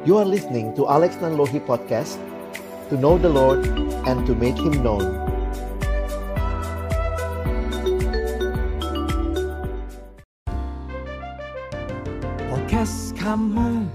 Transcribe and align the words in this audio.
You 0.00 0.16
are 0.16 0.24
listening 0.24 0.72
to 0.80 0.88
Alex 0.88 1.20
Nanlohi 1.20 1.60
Podcast 1.60 2.16
To 2.88 2.96
know 2.96 3.20
the 3.20 3.28
Lord 3.28 3.68
and 4.08 4.24
to 4.24 4.32
make 4.32 4.56
Him 4.56 4.80
known. 4.80 5.04
Podcast 12.48 13.12
kamu 13.20 13.92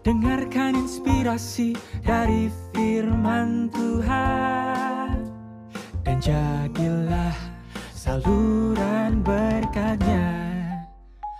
Dengarkan 0.00 0.88
inspirasi 0.88 1.76
dari 2.00 2.48
firman 2.72 3.68
Tuhan. 3.76 5.20
Dan 6.00 6.16
jadilah 6.16 7.36
saluran 7.92 9.20
berkatnya. 9.20 10.32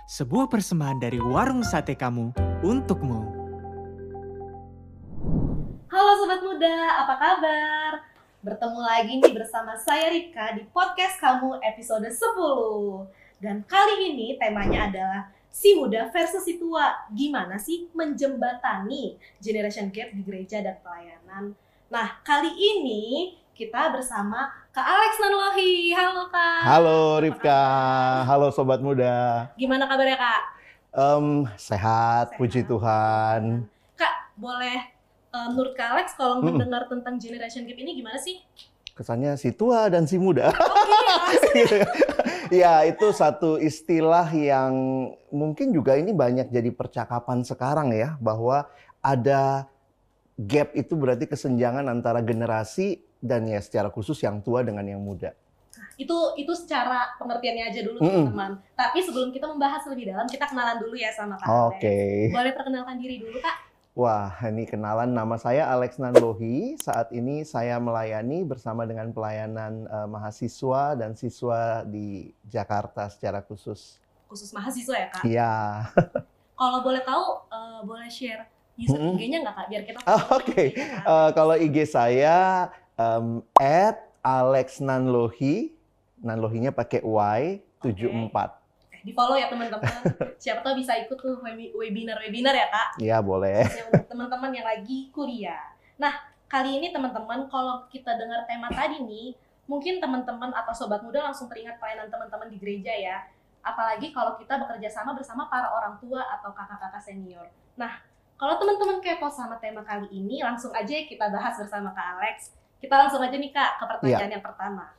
Sebuah 0.05 0.53
persembahan 0.53 1.01
dari 1.01 1.17
warung 1.17 1.65
sate 1.65 1.97
kamu 1.97 2.37
untukmu 2.61 3.42
Muda, 6.63 6.95
apa 6.95 7.15
kabar? 7.19 7.93
Bertemu 8.39 8.79
lagi 8.87 9.19
nih 9.19 9.35
bersama 9.35 9.75
saya 9.75 10.15
Rika 10.15 10.55
di 10.55 10.63
podcast 10.71 11.19
kamu 11.19 11.59
episode 11.59 12.07
10 12.07 13.43
Dan 13.43 13.67
kali 13.67 14.15
ini 14.15 14.39
temanya 14.39 14.87
adalah 14.87 15.27
si 15.51 15.75
muda 15.75 16.07
versus 16.15 16.47
si 16.47 16.63
tua. 16.63 17.03
Gimana 17.11 17.59
sih 17.59 17.91
menjembatani 17.91 19.19
generation 19.43 19.91
gap 19.91 20.15
di 20.15 20.23
gereja 20.23 20.63
dan 20.63 20.79
pelayanan? 20.87 21.59
Nah, 21.91 22.23
kali 22.23 22.55
ini 22.55 23.35
kita 23.59 23.91
bersama 23.91 24.47
Kak 24.71 24.87
Alex 24.87 25.19
Nanlohi. 25.19 25.91
Halo 25.99 26.31
Kak. 26.31 26.63
Halo 26.63 27.19
Rifka, 27.27 27.63
halo 28.23 28.55
Sobat 28.55 28.79
Muda 28.79 29.51
Gimana 29.59 29.91
kabarnya 29.91 30.15
Kak? 30.15 30.43
Em, 30.95 31.43
sehat, 31.59 32.31
Sehat. 32.31 32.39
puji 32.39 32.63
Tuhan 32.63 33.67
Kak, 33.99 34.31
boleh 34.39 35.02
eh, 35.33 35.49
menurut 35.51 35.73
Kak 35.75 35.89
Alex 35.97 36.15
kalau 36.15 36.39
Mm-mm. 36.39 36.55
mendengar 36.55 36.87
tentang 36.87 37.17
generation 37.17 37.65
gap 37.65 37.79
ini 37.81 37.97
gimana 37.97 38.21
sih? 38.21 38.39
Kesannya 38.93 39.41
si 39.41 39.57
tua 39.57 39.89
dan 39.89 40.05
si 40.05 40.21
muda 40.21 40.53
Oke, 40.53 40.61
langsung 41.09 41.81
Ya, 42.53 42.85
itu 42.85 43.09
satu 43.17 43.57
istilah 43.57 44.29
yang 44.29 44.73
mungkin 45.33 45.73
juga 45.73 45.97
ini 45.97 46.13
banyak 46.13 46.53
jadi 46.53 46.69
percakapan 46.69 47.41
sekarang 47.41 47.97
ya, 47.97 48.21
bahwa 48.21 48.69
ada 49.01 49.65
gap 50.37 50.77
itu 50.77 50.93
berarti 50.93 51.25
kesenjangan 51.25 51.89
antara 51.89 52.21
generasi 52.21 53.01
dan 53.25 53.49
ya 53.49 53.57
secara 53.65 53.89
khusus 53.89 54.21
yang 54.21 54.45
tua 54.45 54.61
dengan 54.61 54.85
yang 54.85 55.01
muda. 55.01 55.33
itu 55.97 56.15
itu 56.37 56.53
secara 56.57 57.15
pengertiannya 57.17 57.65
aja 57.73 57.81
dulu 57.85 58.05
teman-teman. 58.05 58.61
Tapi 58.77 58.99
sebelum 59.01 59.33
kita 59.33 59.49
membahas 59.49 59.83
lebih 59.89 60.13
dalam, 60.13 60.29
kita 60.29 60.45
kenalan 60.51 60.77
dulu 60.83 60.93
ya 60.93 61.09
sama 61.17 61.41
Kak 61.41 61.49
Oke. 61.73 61.89
Alex. 61.89 62.33
Boleh 62.37 62.53
perkenalkan 62.53 62.97
diri 63.01 63.17
dulu 63.23 63.39
Kak? 63.41 63.72
Wah, 63.93 64.33
ini 64.49 64.65
kenalan 64.65 65.13
nama 65.13 65.37
saya 65.37 65.69
Alex 65.69 66.01
Nanlohi. 66.01 66.81
Saat 66.81 67.13
ini 67.13 67.45
saya 67.45 67.77
melayani 67.77 68.41
bersama 68.41 68.89
dengan 68.89 69.13
pelayanan 69.13 69.85
eh, 69.85 70.09
mahasiswa 70.09 70.97
dan 70.97 71.13
siswa 71.13 71.85
di 71.85 72.33
Jakarta 72.49 73.13
secara 73.13 73.45
khusus. 73.45 74.01
Khusus 74.33 74.49
mahasiswa 74.57 74.97
ya 74.97 75.09
Kak. 75.13 75.23
Iya. 75.29 75.53
Kalau 76.61 76.81
boleh 76.81 77.05
tahu, 77.05 77.25
eh, 77.53 77.81
boleh 77.85 78.09
share 78.09 78.49
user 78.81 78.97
Mm-mm. 78.97 79.21
IG-nya 79.21 79.45
nggak 79.45 79.55
Kak? 79.61 79.67
Biar 79.69 79.83
kita 79.85 79.99
Oh, 80.09 80.23
oke. 80.41 80.57
IG 80.57 80.73
Kak. 80.73 81.05
Eh, 81.05 81.31
kalau 81.37 81.55
IG 81.61 81.77
saya 81.85 82.37
em, 82.97 83.45
@alex 84.25 84.81
nanlohi, 84.81 85.77
nanlohinya 86.17 86.73
pakai 86.73 87.05
Y 87.05 87.61
74. 87.85 88.62
Di 89.03 89.11
follow 89.11 89.35
ya 89.35 89.51
teman-teman. 89.51 90.03
Siapa 90.43 90.63
tahu 90.63 90.79
bisa 90.79 90.95
ikut 90.99 91.19
tuh 91.19 91.39
webi- 91.43 91.75
webinar-webinar 91.75 92.55
ya 92.55 92.67
Kak. 92.71 92.89
Iya 93.03 93.19
boleh. 93.19 93.63
Untuk 93.91 94.07
teman-teman 94.07 94.51
yang 94.55 94.67
lagi 94.67 95.11
kuliah. 95.11 95.75
Nah, 95.99 96.15
kali 96.47 96.79
ini 96.79 96.95
teman-teman 96.95 97.51
kalau 97.51 97.87
kita 97.91 98.15
dengar 98.15 98.47
tema 98.47 98.71
tadi 98.71 99.03
nih, 99.03 99.35
mungkin 99.67 99.99
teman-teman 99.99 100.55
atau 100.55 100.75
sobat 100.75 101.03
muda 101.03 101.23
langsung 101.23 101.51
teringat 101.51 101.79
pelayanan 101.83 102.11
teman-teman 102.11 102.49
di 102.51 102.57
gereja 102.59 102.95
ya. 102.95 103.17
Apalagi 103.63 104.11
kalau 104.11 104.35
kita 104.39 104.59
bekerja 104.59 104.91
sama 104.91 105.15
bersama 105.15 105.47
para 105.47 105.71
orang 105.71 105.95
tua 106.03 106.23
atau 106.39 106.51
kakak-kakak 106.51 107.03
senior. 107.03 107.47
Nah, 107.79 108.03
kalau 108.35 108.59
teman-teman 108.59 108.99
kepo 108.99 109.31
sama 109.31 109.55
tema 109.63 109.87
kali 109.87 110.11
ini, 110.11 110.43
langsung 110.43 110.75
aja 110.75 110.91
kita 110.91 111.31
bahas 111.31 111.55
bersama 111.59 111.95
Kak 111.95 112.19
Alex. 112.19 112.51
Kita 112.83 112.99
langsung 112.99 113.23
aja 113.23 113.39
nih 113.39 113.55
Kak 113.55 113.79
ke 113.79 113.85
pertanyaan 113.87 114.31
yang 114.35 114.43
pertama. 114.43 114.91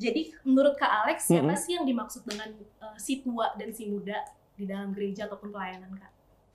Jadi 0.00 0.32
menurut 0.48 0.80
Kak 0.80 1.04
Alex, 1.04 1.28
siapa 1.28 1.52
Mm-mm. 1.52 1.60
sih 1.60 1.76
yang 1.76 1.84
dimaksud 1.84 2.24
dengan 2.24 2.48
eh, 2.56 2.96
si 2.96 3.20
tua 3.20 3.52
dan 3.60 3.68
si 3.76 3.84
muda 3.84 4.16
di 4.56 4.64
dalam 4.64 4.96
gereja 4.96 5.28
ataupun 5.28 5.52
pelayanan 5.52 5.92
Kak? 5.92 6.10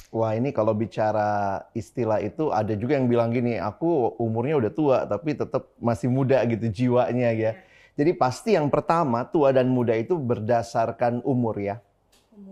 Wah 0.09 0.33
ini 0.33 0.49
kalau 0.49 0.73
bicara 0.73 1.61
istilah 1.77 2.23
itu 2.23 2.49
ada 2.49 2.73
juga 2.73 2.97
yang 2.97 3.05
bilang 3.05 3.29
gini, 3.29 3.61
aku 3.61 4.17
umurnya 4.17 4.55
udah 4.57 4.71
tua 4.73 4.97
tapi 5.05 5.37
tetap 5.37 5.69
masih 5.77 6.09
muda 6.09 6.41
gitu 6.49 6.65
jiwanya 6.73 7.29
ya. 7.37 7.51
Jadi 7.93 8.11
pasti 8.17 8.57
yang 8.57 8.67
pertama 8.73 9.23
tua 9.29 9.53
dan 9.53 9.69
muda 9.69 9.93
itu 9.93 10.17
berdasarkan 10.17 11.21
umur 11.21 11.55
ya. 11.61 11.77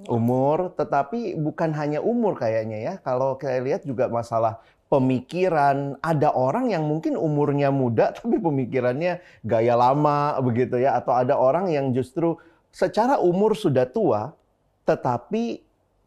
Umur, 0.07 0.71
tetapi 0.75 1.35
bukan 1.35 1.71
hanya 1.75 1.99
umur 2.03 2.35
kayaknya 2.35 2.79
ya. 2.79 2.93
Kalau 2.99 3.35
saya 3.39 3.59
lihat 3.63 3.83
juga 3.87 4.07
masalah 4.07 4.59
pemikiran, 4.93 5.97
ada 6.05 6.29
orang 6.29 6.69
yang 6.69 6.85
mungkin 6.85 7.17
umurnya 7.17 7.73
muda 7.73 8.13
tapi 8.17 8.37
pemikirannya 8.37 9.17
gaya 9.41 9.73
lama 9.73 10.37
begitu 10.45 10.77
ya. 10.77 10.93
Atau 11.01 11.17
ada 11.17 11.33
orang 11.33 11.73
yang 11.73 11.89
justru 11.97 12.37
secara 12.69 13.17
umur 13.17 13.57
sudah 13.57 13.89
tua 13.89 14.37
tetapi 14.85 15.63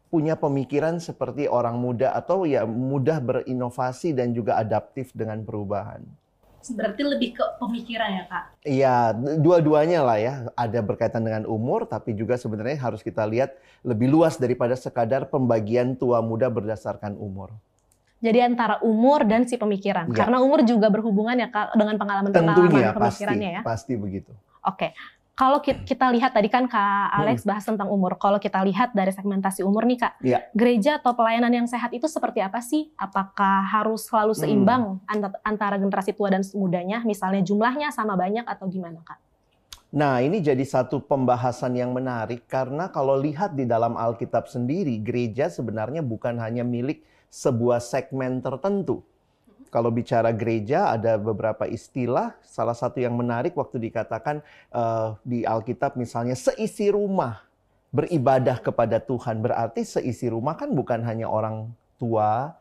punya 0.07 0.39
pemikiran 0.39 1.03
seperti 1.03 1.51
orang 1.51 1.75
muda 1.75 2.15
atau 2.15 2.47
ya 2.47 2.63
mudah 2.63 3.19
berinovasi 3.19 4.15
dan 4.15 4.31
juga 4.31 4.55
adaptif 4.55 5.11
dengan 5.11 5.43
perubahan. 5.43 5.99
Berarti 6.67 6.99
lebih 6.99 7.31
ke 7.35 7.45
pemikiran 7.63 8.09
ya 8.11 8.23
kak? 8.27 8.43
Iya, 8.67 8.95
dua-duanya 9.39 10.03
lah 10.03 10.19
ya. 10.19 10.33
Ada 10.51 10.83
berkaitan 10.83 11.23
dengan 11.23 11.47
umur, 11.47 11.87
tapi 11.87 12.11
juga 12.11 12.35
sebenarnya 12.35 12.75
harus 12.75 12.99
kita 12.99 13.23
lihat 13.23 13.55
lebih 13.87 14.11
luas 14.11 14.35
daripada 14.35 14.75
sekadar 14.75 15.31
pembagian 15.31 15.95
tua 15.95 16.19
muda 16.19 16.51
berdasarkan 16.51 17.15
umur. 17.15 17.55
Jadi 18.17 18.39
antara 18.41 18.81
umur 18.81 19.21
dan 19.23 19.45
si 19.45 19.55
pemikiran. 19.55 20.09
Ya. 20.09 20.25
Karena 20.25 20.41
umur 20.41 20.65
juga 20.65 20.89
berhubungan 20.89 21.37
ya 21.37 21.47
Kak 21.47 21.77
dengan 21.77 21.95
pengalaman-pengalaman 21.95 22.65
Tentunya 22.65 22.89
pasti, 22.89 23.21
pemikirannya 23.21 23.49
ya. 23.51 23.61
pasti 23.61 23.93
begitu. 23.93 24.31
Oke. 24.65 24.97
Kalau 25.37 25.61
ki- 25.61 25.85
kita 25.85 26.09
lihat 26.09 26.33
tadi 26.33 26.49
kan 26.49 26.65
Kak 26.65 27.13
Alex 27.13 27.45
bahas 27.45 27.61
tentang 27.61 27.93
umur. 27.93 28.17
Kalau 28.17 28.41
kita 28.41 28.57
lihat 28.65 28.97
dari 28.97 29.13
segmentasi 29.13 29.61
umur 29.61 29.85
nih 29.85 30.01
Kak, 30.01 30.13
Iya. 30.17 30.49
gereja 30.49 30.97
atau 30.97 31.13
pelayanan 31.13 31.53
yang 31.53 31.67
sehat 31.69 31.93
itu 31.93 32.09
seperti 32.09 32.41
apa 32.41 32.57
sih? 32.57 32.89
Apakah 32.97 33.69
harus 33.69 34.09
selalu 34.09 34.33
Hmm. 34.33 34.41
seimbang 34.41 34.83
anta- 35.05 35.37
antara 35.45 35.77
generasi 35.77 36.17
tua 36.17 36.33
dan 36.33 36.41
mudanya? 36.57 37.05
Misalnya 37.05 37.45
jumlahnya 37.45 37.93
sama 37.93 38.17
banyak 38.17 38.49
atau 38.49 38.65
gimana 38.65 38.97
Kak? 39.05 39.21
Nah, 39.87 40.19
ini 40.19 40.41
jadi 40.41 40.65
satu 40.65 40.99
pembahasan 40.99 41.71
yang 41.71 41.93
menarik 41.93 42.49
karena 42.49 42.89
kalau 42.89 43.13
lihat 43.13 43.53
di 43.53 43.63
dalam 43.63 43.93
Alkitab 43.93 44.49
sendiri, 44.49 44.97
gereja 44.99 45.47
sebenarnya 45.47 46.01
bukan 46.01 46.41
hanya 46.41 46.65
milik 46.65 47.05
sebuah 47.29 47.83
segmen 47.83 48.39
tertentu. 48.39 49.03
Kalau 49.67 49.91
bicara 49.91 50.31
gereja, 50.31 50.95
ada 50.95 51.19
beberapa 51.19 51.67
istilah. 51.67 52.39
Salah 52.39 52.75
satu 52.75 53.03
yang 53.03 53.19
menarik 53.19 53.51
waktu 53.59 53.83
dikatakan 53.91 54.39
eh, 54.71 55.09
di 55.27 55.43
Alkitab, 55.43 55.99
misalnya 55.99 56.39
seisi 56.39 56.87
rumah 56.87 57.43
beribadah 57.91 58.63
kepada 58.63 59.03
Tuhan. 59.03 59.43
Berarti 59.43 59.83
seisi 59.83 60.31
rumah 60.31 60.55
kan 60.55 60.71
bukan 60.71 61.03
hanya 61.03 61.27
orang 61.27 61.71
tua, 61.99 62.55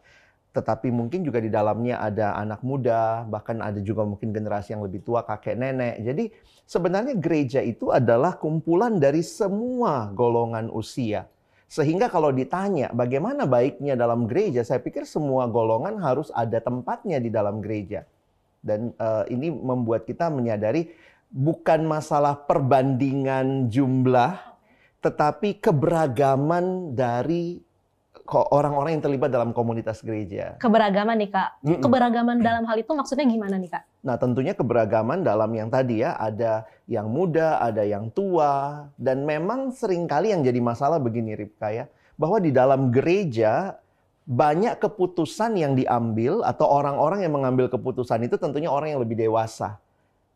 tetapi 0.56 0.88
mungkin 0.88 1.21
juga 1.21 1.37
di 1.37 1.53
dalamnya 1.53 2.00
ada 2.00 2.32
anak 2.41 2.65
muda, 2.65 3.28
bahkan 3.28 3.60
ada 3.60 3.76
juga 3.84 4.09
mungkin 4.09 4.32
generasi 4.32 4.72
yang 4.72 4.82
lebih 4.82 5.05
tua, 5.05 5.21
kakek 5.21 5.53
nenek. 5.53 6.00
Jadi 6.00 6.25
sebenarnya 6.65 7.15
gereja 7.21 7.60
itu 7.60 7.93
adalah 7.93 8.41
kumpulan 8.41 8.97
dari 8.97 9.21
semua 9.21 10.08
golongan 10.17 10.73
usia. 10.73 11.29
Sehingga 11.67 12.07
kalau 12.07 12.31
ditanya 12.31 12.95
bagaimana 12.95 13.43
baiknya 13.43 13.99
dalam 13.99 14.31
gereja, 14.31 14.63
saya 14.63 14.79
pikir 14.79 15.03
semua 15.03 15.51
golongan 15.51 15.99
harus 15.99 16.31
ada 16.31 16.63
tempatnya 16.63 17.19
di 17.19 17.27
dalam 17.27 17.59
gereja. 17.59 18.07
Dan 18.63 18.95
eh, 18.95 19.25
ini 19.35 19.51
membuat 19.51 20.07
kita 20.07 20.31
menyadari 20.31 20.95
bukan 21.27 21.83
masalah 21.83 22.39
perbandingan 22.39 23.67
jumlah, 23.67 24.39
tetapi 25.03 25.59
keberagaman 25.59 26.95
dari 26.95 27.66
orang-orang 28.26 28.99
yang 28.99 29.05
terlibat 29.06 29.31
dalam 29.31 29.55
komunitas 29.55 30.02
gereja. 30.02 30.58
Keberagaman 30.58 31.17
nih 31.23 31.31
Kak. 31.31 31.50
Mm-mm. 31.62 31.82
Keberagaman 31.82 32.43
dalam 32.43 32.67
hal 32.67 32.76
itu 32.82 32.93
maksudnya 32.93 33.25
gimana 33.25 33.56
nih 33.56 33.70
Kak? 33.70 33.82
Nah, 34.02 34.19
tentunya 34.19 34.52
keberagaman 34.52 35.23
dalam 35.23 35.50
yang 35.55 35.70
tadi 35.70 36.02
ya, 36.02 36.19
ada 36.19 36.67
yang 36.90 37.06
muda, 37.06 37.62
ada 37.62 37.87
yang 37.87 38.11
tua, 38.11 38.87
dan 38.99 39.23
memang 39.23 39.70
sering 39.70 40.11
kali 40.11 40.34
yang 40.34 40.43
jadi 40.43 40.58
masalah 40.58 40.99
begini 40.99 41.38
Ripka 41.38 41.70
ya, 41.70 41.84
bahwa 42.19 42.43
di 42.43 42.50
dalam 42.50 42.90
gereja 42.90 43.78
banyak 44.26 44.82
keputusan 44.82 45.55
yang 45.55 45.79
diambil 45.79 46.43
atau 46.43 46.67
orang-orang 46.67 47.22
yang 47.22 47.31
mengambil 47.31 47.70
keputusan 47.70 48.26
itu 48.26 48.34
tentunya 48.34 48.67
orang 48.67 48.90
yang 48.90 49.00
lebih 49.00 49.14
dewasa. 49.14 49.79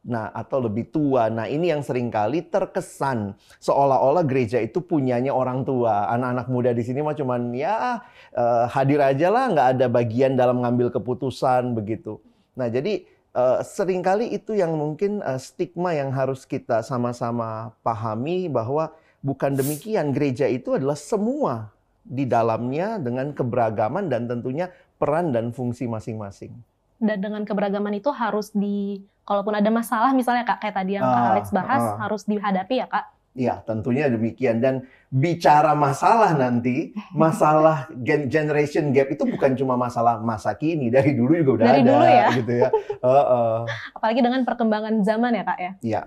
Nah, 0.01 0.33
atau 0.33 0.65
lebih 0.65 0.89
tua. 0.89 1.29
Nah, 1.29 1.45
ini 1.45 1.69
yang 1.69 1.85
sering 1.85 2.09
kali 2.09 2.41
terkesan 2.49 3.37
seolah-olah 3.61 4.25
gereja 4.25 4.57
itu 4.57 4.81
punyanya 4.81 5.37
orang 5.37 5.61
tua. 5.61 6.09
Anak-anak 6.09 6.47
muda 6.49 6.71
di 6.73 6.81
sini 6.81 7.05
mah 7.05 7.13
cuman 7.13 7.53
ya 7.53 8.01
eh, 8.33 8.65
hadir 8.73 9.05
aja 9.05 9.29
lah, 9.29 9.53
nggak 9.53 9.69
ada 9.77 9.87
bagian 9.93 10.41
dalam 10.41 10.65
ngambil 10.65 10.89
keputusan 10.89 11.77
begitu. 11.77 12.17
Nah, 12.57 12.73
jadi 12.73 13.05
eh, 13.37 13.59
sering 13.61 14.01
kali 14.01 14.33
itu 14.33 14.57
yang 14.57 14.73
mungkin 14.73 15.21
eh, 15.21 15.37
stigma 15.37 15.93
yang 15.93 16.17
harus 16.17 16.49
kita 16.49 16.81
sama-sama 16.81 17.77
pahami 17.85 18.49
bahwa 18.49 18.97
bukan 19.21 19.53
demikian. 19.53 20.17
Gereja 20.17 20.49
itu 20.49 20.81
adalah 20.81 20.97
semua 20.97 21.77
di 22.01 22.25
dalamnya 22.25 22.97
dengan 22.97 23.37
keberagaman 23.37 24.09
dan 24.09 24.25
tentunya 24.25 24.73
peran 24.97 25.29
dan 25.29 25.53
fungsi 25.53 25.85
masing-masing. 25.85 26.70
Dan 27.01 27.17
dengan 27.19 27.43
keberagaman 27.43 27.97
itu 27.97 28.13
harus 28.13 28.53
di 28.53 29.01
kalaupun 29.25 29.57
ada 29.57 29.73
masalah 29.73 30.13
misalnya 30.13 30.45
Kak 30.45 30.61
kayak 30.61 30.77
tadi 30.77 31.01
yang 31.01 31.05
Kak 31.05 31.17
Ah, 31.17 31.29
Alex 31.33 31.45
bahas 31.49 31.83
ah. 31.83 31.97
harus 31.97 32.29
dihadapi 32.29 32.77
ya 32.77 32.87
Kak. 32.87 33.07
Ya, 33.31 33.63
tentunya 33.63 34.11
demikian. 34.11 34.59
Dan 34.59 34.75
bicara 35.07 35.71
masalah 35.73 36.35
nanti, 36.35 36.91
masalah 37.15 37.87
gen- 38.03 38.27
generation 38.27 38.91
gap 38.91 39.07
itu 39.07 39.23
bukan 39.23 39.55
cuma 39.55 39.79
masalah 39.79 40.19
masa 40.19 40.51
kini, 40.53 40.91
dari 40.91 41.15
dulu 41.15 41.39
juga 41.39 41.51
udah 41.63 41.67
Dari 41.71 41.81
ada, 41.81 41.89
dulu 41.95 42.05
ya? 42.05 42.27
gitu 42.35 42.53
ya. 42.59 42.69
Heeh. 43.01 43.57
Apalagi 43.95 44.21
dengan 44.21 44.43
perkembangan 44.43 44.95
zaman 45.07 45.31
ya 45.31 45.45
Kak 45.47 45.59
ya. 45.63 45.73
Iya. 45.81 46.03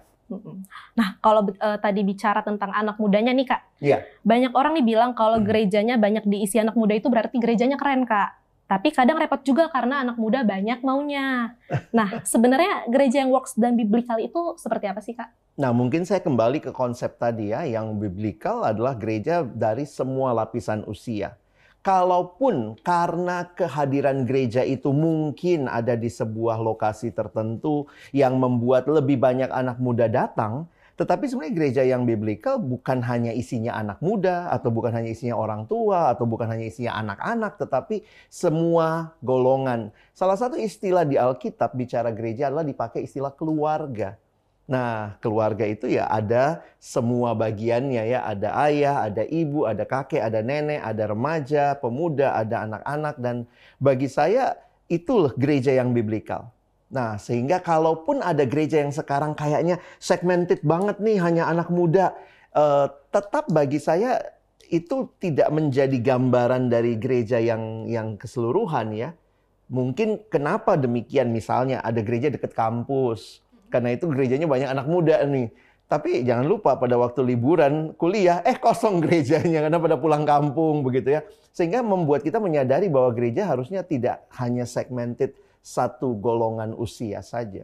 Nah, 1.00 1.16
kalau 1.24 1.48
eh, 1.48 1.78
tadi 1.80 2.04
bicara 2.04 2.44
tentang 2.44 2.75
anak 2.75 3.00
mudanya 3.00 3.31
nih 3.31 3.48
Kak. 3.48 3.62
Iya. 3.80 4.04
Banyak 4.28 4.51
orang 4.51 4.75
nih 4.75 4.86
bilang 4.86 5.16
kalau 5.16 5.39
gerejanya 5.39 5.96
banyak 5.96 6.28
diisi 6.28 6.60
anak 6.60 6.75
muda 6.75 6.92
itu 6.92 7.07
berarti 7.07 7.39
gerejanya 7.39 7.80
keren 7.80 8.04
Kak. 8.04 8.43
Tapi 8.63 8.95
kadang 8.95 9.19
repot 9.19 9.44
juga 9.44 9.68
karena 9.69 10.01
anak 10.01 10.15
muda 10.15 10.42
banyak 10.42 10.80
maunya. 10.81 11.54
Nah, 11.92 12.19
sebenarnya 12.31 12.88
gereja 12.88 13.21
yang 13.21 13.30
works 13.30 13.54
dan 13.60 13.75
biblical 13.75 14.18
itu 14.18 14.56
seperti 14.56 14.86
apa 14.88 15.04
sih 15.04 15.13
Kak? 15.13 15.30
Nah, 15.54 15.69
mungkin 15.69 16.01
saya 16.01 16.18
kembali 16.24 16.65
ke 16.65 16.71
konsep 16.74 17.21
tadi 17.21 17.54
ya, 17.54 17.62
yang 17.62 18.01
biblical 18.01 18.65
adalah 18.65 18.98
gereja 18.98 19.45
dari 19.45 19.86
semua 19.86 20.33
lapisan 20.33 20.81
usia. 20.89 21.38
Kalaupun 21.83 22.80
karena 22.80 23.51
kehadiran 23.54 24.24
gereja 24.24 24.63
itu 24.63 24.95
mungkin 24.95 25.68
ada 25.68 26.00
di 26.00 26.07
sebuah 26.07 26.57
lokasi 26.57 27.12
tertentu 27.12 27.92
yang 28.15 28.39
membuat 28.39 28.88
lebih 28.88 29.19
banyak 29.19 29.51
anak 29.51 29.77
muda 29.83 30.07
datang, 30.07 30.65
tetapi 30.94 31.25
sebenarnya 31.25 31.56
gereja 31.57 31.81
yang 31.81 32.06
biblical 32.06 32.62
bukan 32.62 33.01
hanya 33.01 33.34
isinya 33.34 33.74
anak 33.74 33.98
muda, 34.00 34.54
atau 34.54 34.69
bukan 34.69 34.94
hanya 34.94 35.10
isinya 35.10 35.34
orang 35.34 35.66
tua, 35.66 36.13
atau 36.13 36.30
bukan 36.30 36.45
hanya 36.45 36.69
isinya 36.69 36.94
anak-anak, 37.01 37.57
tetapi 37.57 38.06
semua 38.30 39.18
golongan. 39.25 39.90
Salah 40.13 40.38
satu 40.38 40.54
istilah 40.54 41.01
di 41.01 41.18
Alkitab 41.18 41.74
bicara 41.74 42.13
gereja 42.13 42.54
adalah 42.54 42.62
dipakai 42.62 43.10
istilah 43.10 43.34
keluarga. 43.34 44.22
Nah, 44.63 45.19
keluarga 45.19 45.68
itu 45.68 45.92
ya 45.92 46.07
ada 46.07 46.63
semua 46.80 47.36
bagiannya 47.36 48.16
ya, 48.16 48.24
ada 48.24 48.56
ayah, 48.63 49.04
ada 49.04 49.28
ibu, 49.28 49.68
ada 49.68 49.84
kakek, 49.84 50.24
ada 50.24 50.39
nenek, 50.39 50.80
ada 50.80 51.04
remaja, 51.12 51.75
pemuda, 51.75 52.31
ada 52.31 52.63
anak-anak 52.63 53.16
dan 53.19 53.44
bagi 53.75 54.07
saya 54.07 54.56
itulah 54.88 55.36
gereja 55.36 55.75
yang 55.75 55.92
biblikal. 55.92 56.48
Nah, 56.94 57.18
sehingga 57.18 57.57
kalaupun 57.57 58.22
ada 58.22 58.45
gereja 58.45 58.86
yang 58.86 58.94
sekarang 58.94 59.34
kayaknya 59.34 59.81
segmented 59.98 60.62
banget 60.62 61.01
nih 61.01 61.18
hanya 61.18 61.50
anak 61.50 61.74
muda, 61.74 62.13
eh, 62.54 62.86
tetap 63.10 63.50
bagi 63.50 63.81
saya 63.81 64.22
itu 64.69 65.10
tidak 65.18 65.50
menjadi 65.50 65.98
gambaran 65.98 66.69
dari 66.69 66.95
gereja 67.01 67.42
yang 67.42 67.90
yang 67.90 68.13
keseluruhan 68.16 68.94
ya. 68.94 69.10
Mungkin 69.74 70.30
kenapa 70.30 70.78
demikian 70.78 71.34
misalnya 71.34 71.81
ada 71.81 71.98
gereja 72.06 72.30
dekat 72.30 72.54
kampus, 72.54 73.42
karena 73.74 73.98
itu 73.98 74.06
gerejanya 74.13 74.46
banyak 74.46 74.69
anak 74.69 74.86
muda 74.86 75.18
nih. 75.25 75.50
Tapi 75.89 76.25
jangan 76.25 76.46
lupa 76.46 76.78
pada 76.78 76.94
waktu 76.98 77.25
liburan 77.25 77.98
kuliah, 77.98 78.46
eh 78.46 78.57
kosong 78.57 79.01
gerejanya 79.01 79.66
karena 79.66 79.78
pada 79.81 79.98
pulang 79.98 80.25
kampung 80.30 80.86
begitu 80.86 81.18
ya. 81.18 81.22
Sehingga 81.54 81.81
membuat 81.81 82.22
kita 82.22 82.38
menyadari 82.38 82.86
bahwa 82.86 83.10
gereja 83.18 83.50
harusnya 83.50 83.81
tidak 83.81 84.25
hanya 84.38 84.66
segmented 84.69 85.34
satu 85.63 86.19
golongan 86.19 86.75
usia 86.75 87.24
saja. 87.24 87.63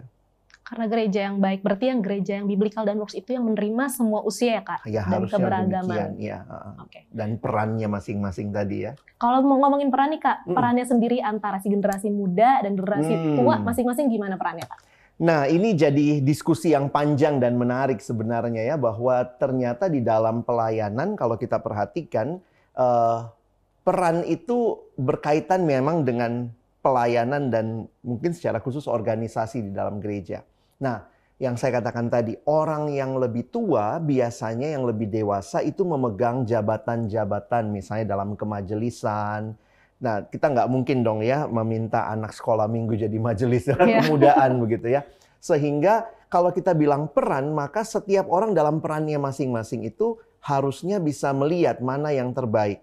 Karena 0.64 0.86
gereja 0.86 1.20
yang 1.26 1.42
baik 1.42 1.66
berarti 1.66 1.90
yang 1.90 2.00
gereja 2.00 2.38
yang 2.38 2.46
biblical 2.46 2.86
dan 2.86 3.02
works 3.02 3.18
itu 3.18 3.34
yang 3.34 3.42
menerima 3.42 3.90
semua 3.90 4.22
usia 4.22 4.62
ya 4.62 4.64
Kak. 4.64 4.80
Ya 4.86 5.02
Dan 5.04 5.26
keberagaman. 5.26 5.90
demikian 5.90 6.12
ya. 6.16 6.40
Oke. 6.78 7.10
Dan 7.10 7.42
perannya 7.42 7.90
masing-masing 7.90 8.54
tadi 8.54 8.86
ya. 8.86 8.94
Kalau 9.18 9.42
mau 9.42 9.58
ngomongin 9.60 9.90
peran 9.90 10.14
nih 10.14 10.22
Kak, 10.22 10.38
Mm. 10.46 10.54
perannya 10.54 10.86
sendiri 10.86 11.18
antara 11.20 11.58
si 11.58 11.68
generasi 11.68 12.08
muda 12.08 12.62
dan 12.62 12.78
generasi 12.78 13.10
Hmm. 13.12 13.36
tua 13.42 13.56
masing-masing 13.60 14.08
gimana 14.08 14.38
perannya 14.38 14.70
Kak? 14.70 14.80
Nah, 15.20 15.50
ini 15.50 15.74
jadi 15.74 16.22
diskusi 16.22 16.72
yang 16.72 16.88
panjang 16.88 17.42
dan 17.42 17.58
menarik 17.58 18.00
sebenarnya 18.00 18.64
ya 18.64 18.78
bahwa 18.78 19.26
ternyata 19.36 19.90
di 19.90 20.00
dalam 20.00 20.46
pelayanan 20.46 21.18
kalau 21.18 21.36
kita 21.36 21.60
perhatikan 21.60 22.40
eh, 22.72 23.20
peran 23.82 24.22
itu 24.24 24.80
berkaitan 24.96 25.66
memang 25.66 26.06
dengan 26.06 26.48
pelayanan 26.80 27.52
dan 27.52 27.66
mungkin 28.02 28.32
secara 28.32 28.64
khusus 28.64 28.88
organisasi 28.88 29.68
di 29.68 29.72
dalam 29.76 30.00
gereja. 30.00 30.44
Nah, 30.80 31.04
yang 31.40 31.56
saya 31.56 31.80
katakan 31.80 32.12
tadi, 32.12 32.36
orang 32.48 32.92
yang 32.92 33.16
lebih 33.16 33.48
tua 33.48 34.00
biasanya 34.00 34.76
yang 34.76 34.84
lebih 34.84 35.08
dewasa 35.08 35.64
itu 35.64 35.88
memegang 35.88 36.44
jabatan-jabatan 36.44 37.72
misalnya 37.72 38.16
dalam 38.16 38.36
kemajelisan. 38.36 39.56
Nah, 40.00 40.16
kita 40.28 40.52
nggak 40.52 40.68
mungkin 40.72 41.04
dong 41.04 41.20
ya 41.24 41.48
meminta 41.48 42.08
anak 42.08 42.32
sekolah 42.32 42.68
minggu 42.72 42.96
jadi 42.96 43.18
majelis 43.20 43.68
Iya. 43.72 44.04
kemudaan 44.04 44.60
begitu 44.64 44.88
ya. 44.92 45.04
Sehingga 45.40 46.08
kalau 46.28 46.52
kita 46.52 46.76
bilang 46.76 47.08
peran, 47.12 47.52
maka 47.52 47.84
setiap 47.84 48.28
orang 48.32 48.56
dalam 48.56 48.80
perannya 48.80 49.20
masing-masing 49.20 49.88
itu 49.88 50.20
harusnya 50.40 51.00
bisa 51.04 51.36
melihat 51.36 51.84
mana 51.84 52.16
yang 52.16 52.32
terbaik. 52.32 52.80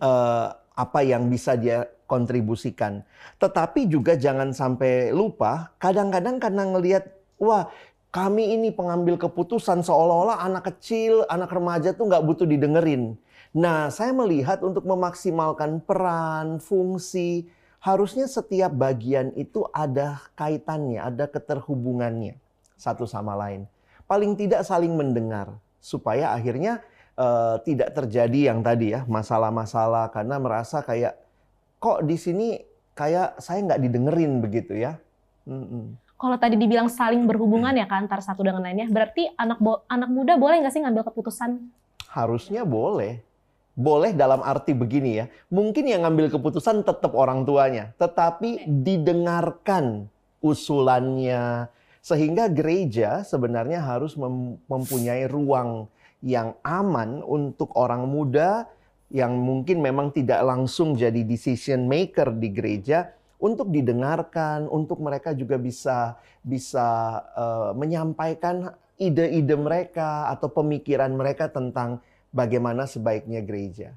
Eh, 0.00 0.48
apa 0.74 1.06
yang 1.06 1.30
bisa 1.30 1.54
dia 1.54 1.86
kontribusikan. 2.10 3.06
Tetapi 3.38 3.86
juga 3.86 4.18
jangan 4.18 4.50
sampai 4.50 5.14
lupa, 5.14 5.72
kadang-kadang 5.78 6.42
karena 6.42 6.62
ngelihat, 6.68 7.04
wah 7.38 7.70
kami 8.14 8.54
ini 8.54 8.70
pengambil 8.70 9.18
keputusan 9.18 9.82
seolah-olah 9.82 10.42
anak 10.42 10.74
kecil, 10.74 11.26
anak 11.26 11.50
remaja 11.50 11.94
tuh 11.94 12.06
nggak 12.10 12.22
butuh 12.22 12.46
didengerin. 12.46 13.18
Nah, 13.54 13.90
saya 13.90 14.10
melihat 14.10 14.62
untuk 14.66 14.82
memaksimalkan 14.82 15.82
peran, 15.82 16.58
fungsi, 16.58 17.46
harusnya 17.78 18.26
setiap 18.26 18.74
bagian 18.74 19.30
itu 19.38 19.62
ada 19.70 20.18
kaitannya, 20.34 20.98
ada 20.98 21.30
keterhubungannya 21.30 22.34
satu 22.74 23.06
sama 23.06 23.38
lain. 23.38 23.70
Paling 24.10 24.34
tidak 24.34 24.66
saling 24.66 24.94
mendengar, 24.98 25.54
supaya 25.78 26.34
akhirnya 26.34 26.82
eh, 27.18 27.56
tidak 27.66 27.94
terjadi 27.94 28.54
yang 28.54 28.60
tadi 28.62 28.94
ya 28.94 29.06
masalah-masalah 29.06 30.10
karena 30.10 30.36
merasa 30.38 30.82
kayak 30.82 31.18
kok 31.78 32.02
di 32.06 32.16
sini 32.16 32.48
kayak 32.94 33.42
saya 33.42 33.60
nggak 33.66 33.82
didengerin 33.82 34.40
begitu 34.40 34.78
ya. 34.78 34.96
Mm-mm. 35.44 35.98
Kalau 36.14 36.40
tadi 36.40 36.56
dibilang 36.56 36.88
saling 36.88 37.26
berhubungan 37.28 37.74
ya 37.76 37.84
Kak 37.84 38.08
antara 38.08 38.22
satu 38.24 38.40
dengan 38.40 38.64
lainnya, 38.64 38.88
berarti 38.88 39.28
anak 39.36 39.58
bo- 39.60 39.84
anak 39.90 40.08
muda 40.08 40.38
boleh 40.40 40.62
nggak 40.62 40.72
sih 40.72 40.80
ngambil 40.80 41.04
keputusan? 41.10 41.58
Harusnya 42.08 42.64
boleh. 42.64 43.20
Boleh 43.74 44.14
dalam 44.14 44.40
arti 44.40 44.70
begini 44.70 45.18
ya. 45.18 45.26
Mungkin 45.50 45.84
yang 45.90 46.06
ngambil 46.06 46.30
keputusan 46.38 46.86
tetap 46.86 47.12
orang 47.18 47.42
tuanya, 47.42 47.90
tetapi 47.98 48.62
didengarkan 48.64 50.06
usulannya 50.38 51.66
sehingga 51.98 52.46
gereja 52.46 53.26
sebenarnya 53.26 53.82
harus 53.82 54.14
mem- 54.14 54.60
mempunyai 54.70 55.26
ruang 55.26 55.90
yang 56.24 56.56
aman 56.64 57.20
untuk 57.20 57.76
orang 57.76 58.08
muda 58.08 58.64
yang 59.12 59.36
mungkin 59.36 59.84
memang 59.84 60.10
tidak 60.10 60.40
langsung 60.40 60.96
jadi 60.96 61.20
decision 61.22 61.84
maker 61.84 62.32
di 62.34 62.48
gereja 62.48 63.12
untuk 63.36 63.68
didengarkan, 63.68 64.64
untuk 64.72 65.04
mereka 65.04 65.36
juga 65.36 65.60
bisa 65.60 66.16
bisa 66.40 67.20
eh, 67.36 67.70
menyampaikan 67.76 68.72
ide-ide 68.96 69.54
mereka 69.60 70.32
atau 70.32 70.48
pemikiran 70.48 71.12
mereka 71.12 71.52
tentang 71.52 72.00
bagaimana 72.32 72.88
sebaiknya 72.88 73.44
gereja. 73.44 73.92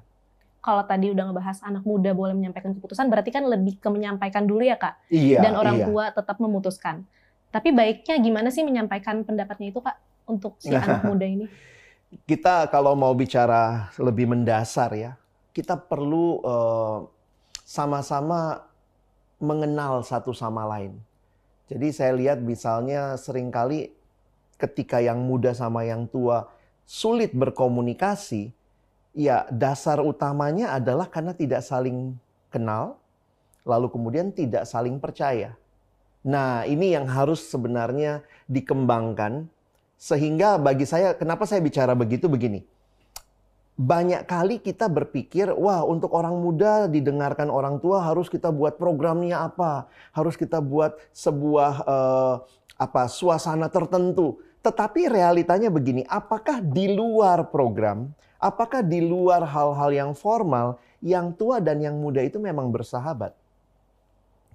Kalau 0.58 0.84
tadi 0.84 1.08
udah 1.08 1.32
ngebahas 1.32 1.64
anak 1.64 1.86
muda 1.86 2.12
boleh 2.12 2.36
menyampaikan 2.36 2.76
keputusan, 2.76 3.08
berarti 3.08 3.30
kan 3.32 3.46
lebih 3.46 3.80
ke 3.80 3.88
menyampaikan 3.88 4.44
dulu 4.44 4.60
ya 4.60 4.76
Kak, 4.76 5.00
Iya. 5.08 5.40
dan 5.40 5.56
orang 5.56 5.80
iya. 5.80 5.86
tua 5.86 6.04
tetap 6.12 6.36
memutuskan. 6.42 7.08
Tapi 7.48 7.72
baiknya 7.72 8.20
gimana 8.20 8.52
sih 8.52 8.66
menyampaikan 8.66 9.24
pendapatnya 9.24 9.72
itu 9.72 9.80
Kak 9.80 9.96
untuk 10.28 10.60
si 10.60 10.68
anak 10.76 11.08
muda 11.08 11.24
ini? 11.24 11.46
Kita 12.08 12.68
kalau 12.72 12.96
mau 12.96 13.12
bicara 13.12 13.92
lebih 14.00 14.32
mendasar 14.32 14.96
ya, 14.96 15.12
kita 15.52 15.76
perlu 15.76 16.40
eh, 16.40 16.98
sama-sama 17.68 18.64
mengenal 19.36 20.00
satu 20.00 20.32
sama 20.32 20.64
lain. 20.64 20.96
Jadi 21.68 21.92
saya 21.92 22.16
lihat 22.16 22.40
misalnya 22.40 23.12
sering 23.20 23.52
kali 23.52 23.92
ketika 24.56 25.04
yang 25.04 25.20
muda 25.20 25.52
sama 25.52 25.84
yang 25.84 26.08
tua 26.08 26.48
sulit 26.88 27.36
berkomunikasi, 27.36 28.56
ya 29.12 29.44
dasar 29.52 30.00
utamanya 30.00 30.72
adalah 30.72 31.12
karena 31.12 31.36
tidak 31.36 31.60
saling 31.60 32.16
kenal, 32.48 32.96
lalu 33.68 33.92
kemudian 33.92 34.32
tidak 34.32 34.64
saling 34.64 34.96
percaya. 34.96 35.52
Nah, 36.24 36.64
ini 36.64 36.96
yang 36.96 37.04
harus 37.04 37.46
sebenarnya 37.46 38.24
dikembangkan 38.48 39.46
sehingga 39.98 40.56
bagi 40.62 40.86
saya 40.86 41.12
kenapa 41.18 41.44
saya 41.44 41.58
bicara 41.58 41.92
begitu 41.98 42.30
begini. 42.30 42.62
Banyak 43.78 44.26
kali 44.26 44.58
kita 44.58 44.90
berpikir, 44.90 45.54
wah 45.54 45.86
untuk 45.86 46.10
orang 46.10 46.34
muda 46.34 46.90
didengarkan 46.90 47.46
orang 47.46 47.78
tua 47.78 48.02
harus 48.02 48.26
kita 48.26 48.50
buat 48.50 48.74
programnya 48.74 49.38
apa, 49.38 49.86
harus 50.10 50.34
kita 50.34 50.58
buat 50.58 50.98
sebuah 51.14 51.72
eh, 51.86 52.34
apa 52.78 53.02
suasana 53.06 53.70
tertentu. 53.70 54.42
Tetapi 54.66 55.06
realitanya 55.06 55.70
begini, 55.70 56.02
apakah 56.10 56.58
di 56.58 56.90
luar 56.90 57.54
program, 57.54 58.10
apakah 58.42 58.82
di 58.82 58.98
luar 58.98 59.46
hal-hal 59.46 59.90
yang 59.94 60.10
formal, 60.10 60.82
yang 60.98 61.30
tua 61.38 61.62
dan 61.62 61.78
yang 61.78 61.94
muda 61.94 62.18
itu 62.26 62.42
memang 62.42 62.74
bersahabat? 62.74 63.30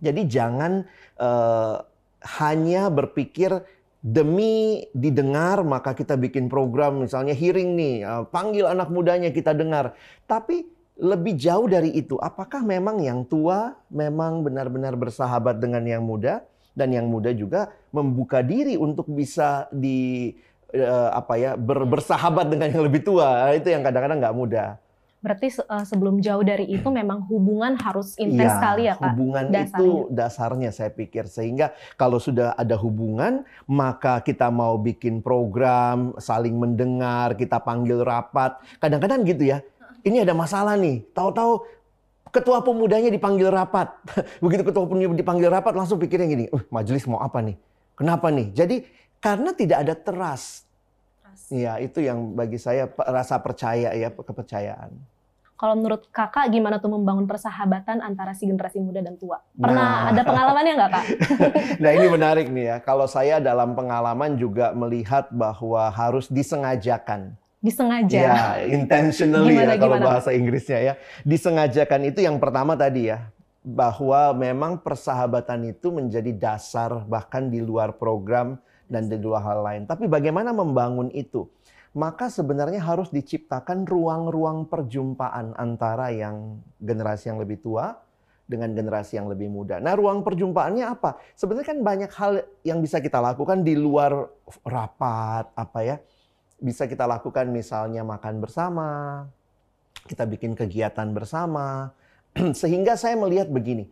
Jadi 0.03 0.27
jangan 0.27 0.83
eh, 1.15 1.75
hanya 2.23 2.87
berpikir 2.87 3.63
demi 4.03 4.83
didengar 4.91 5.63
maka 5.63 5.95
kita 5.95 6.19
bikin 6.19 6.51
program 6.51 7.07
misalnya 7.07 7.31
hearing 7.31 7.79
nih, 7.79 7.95
eh, 8.03 8.23
panggil 8.27 8.67
anak 8.67 8.91
mudanya 8.91 9.31
kita 9.31 9.55
dengar. 9.55 9.95
Tapi 10.27 10.67
lebih 10.99 11.39
jauh 11.39 11.65
dari 11.65 11.95
itu, 11.95 12.19
apakah 12.19 12.61
memang 12.61 13.01
yang 13.01 13.23
tua 13.25 13.73
memang 13.89 14.43
benar-benar 14.43 14.93
bersahabat 14.99 15.57
dengan 15.57 15.81
yang 15.87 16.03
muda 16.03 16.43
dan 16.75 16.91
yang 16.91 17.07
muda 17.07 17.31
juga 17.33 17.71
membuka 17.95 18.43
diri 18.43 18.75
untuk 18.75 19.07
bisa 19.07 19.71
di 19.71 20.35
eh, 20.75 21.09
apa 21.09 21.33
ya 21.39 21.51
ber- 21.55 21.87
bersahabat 21.87 22.51
dengan 22.51 22.69
yang 22.75 22.83
lebih 22.83 23.07
tua. 23.07 23.55
Itu 23.55 23.71
yang 23.71 23.87
kadang-kadang 23.87 24.19
nggak 24.19 24.35
mudah. 24.35 24.82
Berarti 25.23 25.47
eh, 25.55 25.85
sebelum 25.87 26.19
jauh 26.19 26.43
dari 26.43 26.67
itu 26.67 26.91
memang 26.91 27.23
hubungan 27.31 27.79
harus 27.79 28.19
intens 28.19 28.51
Iya, 28.51 28.57
sekali 28.59 28.81
ya 28.91 28.93
kak. 28.99 29.15
Hubungan 29.15 29.43
dasarnya. 29.47 29.71
itu 29.71 29.87
dasarnya. 30.11 30.69
saya 30.75 30.91
pikir. 30.91 31.31
Sehingga 31.31 31.71
kalau 31.95 32.19
sudah 32.19 32.51
ada 32.59 32.75
hubungan 32.75 33.47
maka 33.63 34.19
kita 34.19 34.51
mau 34.51 34.75
bikin 34.75 35.23
program 35.23 36.11
saling 36.19 36.59
mendengar 36.59 37.39
kita 37.39 37.63
panggil 37.63 38.03
rapat. 38.03 38.59
Kadang-kadang 38.83 39.23
gitu 39.23 39.47
ya 39.47 39.63
ini 40.03 40.19
ada 40.19 40.35
masalah 40.35 40.75
nih. 40.75 41.07
Tahu-tahu 41.15 41.63
ketua 42.29 42.59
pemudanya 42.59 43.07
dipanggil 43.07 43.47
rapat. 43.47 43.95
Begitu 44.43 44.67
ketua 44.67 44.83
pemuda 44.83 45.15
dipanggil 45.15 45.47
rapat 45.47 45.73
langsung 45.73 45.97
pikirnya 45.97 46.27
gini 46.27 46.45
uh 46.51 46.63
majelis 46.67 47.07
mau 47.07 47.23
apa 47.23 47.39
nih? 47.39 47.55
Kenapa 47.95 48.27
nih? 48.27 48.51
Jadi 48.51 48.83
karena 49.23 49.55
tidak 49.55 49.87
ada 49.87 49.95
trust. 49.95 50.67
Ya 51.49 51.79
itu 51.81 52.03
yang 52.03 52.35
bagi 52.35 52.59
saya 52.61 52.89
rasa 52.93 53.39
percaya 53.41 53.93
ya 53.93 54.09
kepercayaan 54.13 55.12
Kalau 55.63 55.79
menurut 55.79 56.11
kakak 56.11 56.51
gimana 56.51 56.75
tuh 56.83 56.91
membangun 56.91 57.23
persahabatan 57.23 58.03
antara 58.03 58.35
si 58.35 58.43
generasi 58.43 58.83
muda 58.83 58.99
dan 58.99 59.15
tua? 59.15 59.39
Nah. 59.55 59.63
Pernah 59.63 59.91
ada 60.11 60.21
pengalamannya 60.27 60.73
nggak 60.75 60.91
kak? 60.91 61.05
Nah 61.87 61.91
ini 61.95 62.07
menarik 62.11 62.47
nih 62.51 62.65
ya. 62.67 62.77
Kalau 62.83 63.07
saya 63.07 63.39
dalam 63.39 63.71
pengalaman 63.71 64.35
juga 64.35 64.75
melihat 64.75 65.31
bahwa 65.31 65.87
harus 65.87 66.27
disengajakan. 66.27 67.39
Disengaja. 67.63 68.19
Ya, 68.27 68.43
intentionally 68.67 69.55
Gimana, 69.55 69.71
ya 69.71 69.79
kalau 69.79 69.95
gimana? 69.95 70.05
bahasa 70.11 70.29
Inggrisnya 70.35 70.79
ya. 70.83 70.93
Disengajakan 71.23 72.11
itu 72.11 72.19
yang 72.27 72.43
pertama 72.43 72.75
tadi 72.75 73.15
ya. 73.15 73.31
Bahwa 73.63 74.35
memang 74.35 74.83
persahabatan 74.83 75.71
itu 75.71 75.95
menjadi 75.95 76.35
dasar 76.35 77.07
bahkan 77.07 77.47
di 77.47 77.63
luar 77.63 77.95
program 77.95 78.59
dan 78.91 79.07
di 79.07 79.15
luar 79.15 79.39
hal 79.47 79.63
lain. 79.63 79.81
Tapi 79.87 80.11
bagaimana 80.11 80.51
membangun 80.51 81.07
itu? 81.15 81.47
Maka 81.93 82.25
sebenarnya 82.33 82.81
harus 82.81 83.13
diciptakan 83.13 83.85
ruang-ruang 83.85 84.65
perjumpaan 84.65 85.53
antara 85.53 86.09
yang 86.09 86.57
generasi 86.81 87.29
yang 87.29 87.37
lebih 87.37 87.61
tua 87.61 87.93
dengan 88.49 88.73
generasi 88.73 89.21
yang 89.21 89.29
lebih 89.29 89.47
muda. 89.47 89.77
Nah, 89.77 89.93
ruang 89.93 90.25
perjumpaannya 90.25 90.89
apa? 90.89 91.21
Sebenarnya 91.37 91.67
kan 91.69 91.79
banyak 91.79 92.11
hal 92.17 92.33
yang 92.65 92.81
bisa 92.81 92.97
kita 92.97 93.21
lakukan 93.21 93.61
di 93.61 93.77
luar 93.77 94.25
rapat, 94.65 95.53
apa 95.53 95.79
ya? 95.85 95.97
Bisa 96.59 96.89
kita 96.89 97.05
lakukan 97.05 97.47
misalnya 97.53 98.01
makan 98.01 98.41
bersama, 98.43 98.89
kita 100.09 100.27
bikin 100.27 100.57
kegiatan 100.57 101.07
bersama. 101.15 101.93
Sehingga 102.61 102.99
saya 102.99 103.15
melihat 103.15 103.47
begini, 103.47 103.87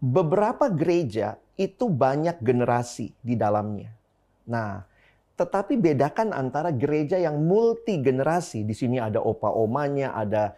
beberapa 0.00 0.72
gereja 0.72 1.36
itu 1.60 1.92
banyak 1.92 2.40
generasi 2.40 3.12
di 3.20 3.36
dalamnya. 3.36 3.92
Nah, 4.48 4.89
tetapi 5.40 5.80
bedakan 5.80 6.36
antara 6.36 6.68
gereja 6.68 7.16
yang 7.16 7.40
multi 7.40 7.96
generasi. 7.96 8.60
Di 8.60 8.76
sini 8.76 9.00
ada 9.00 9.24
opa 9.24 9.48
omanya, 9.48 10.12
ada 10.12 10.52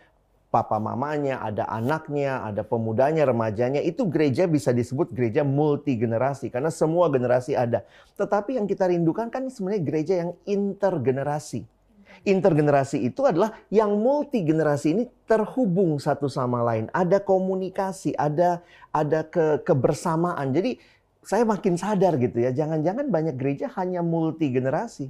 papa 0.50 0.82
mamanya, 0.82 1.38
ada 1.38 1.70
anaknya, 1.70 2.42
ada 2.42 2.66
pemudanya, 2.66 3.22
remajanya. 3.22 3.78
Itu 3.78 4.10
gereja 4.10 4.50
bisa 4.50 4.74
disebut 4.74 5.14
gereja 5.14 5.46
multi 5.46 5.94
generasi 5.94 6.50
karena 6.50 6.74
semua 6.74 7.06
generasi 7.14 7.54
ada. 7.54 7.86
Tetapi 8.18 8.58
yang 8.58 8.66
kita 8.66 8.90
rindukan 8.90 9.30
kan 9.30 9.46
sebenarnya 9.46 9.82
gereja 9.86 10.14
yang 10.26 10.30
intergenerasi. 10.50 11.62
Intergenerasi 12.26 13.06
itu 13.06 13.22
adalah 13.22 13.54
yang 13.70 13.98
multi 13.98 14.42
generasi 14.42 14.94
ini 14.94 15.04
terhubung 15.30 15.96
satu 16.02 16.26
sama 16.26 16.60
lain, 16.62 16.86
ada 16.94 17.18
komunikasi, 17.18 18.14
ada 18.14 18.62
ada 18.94 19.26
ke, 19.26 19.64
kebersamaan. 19.64 20.54
Jadi 20.54 20.78
saya 21.22 21.46
makin 21.46 21.78
sadar 21.78 22.18
gitu 22.18 22.42
ya, 22.42 22.50
jangan-jangan 22.50 23.06
banyak 23.06 23.34
gereja 23.38 23.70
hanya 23.78 24.02
multi 24.02 24.50
generasi. 24.50 25.06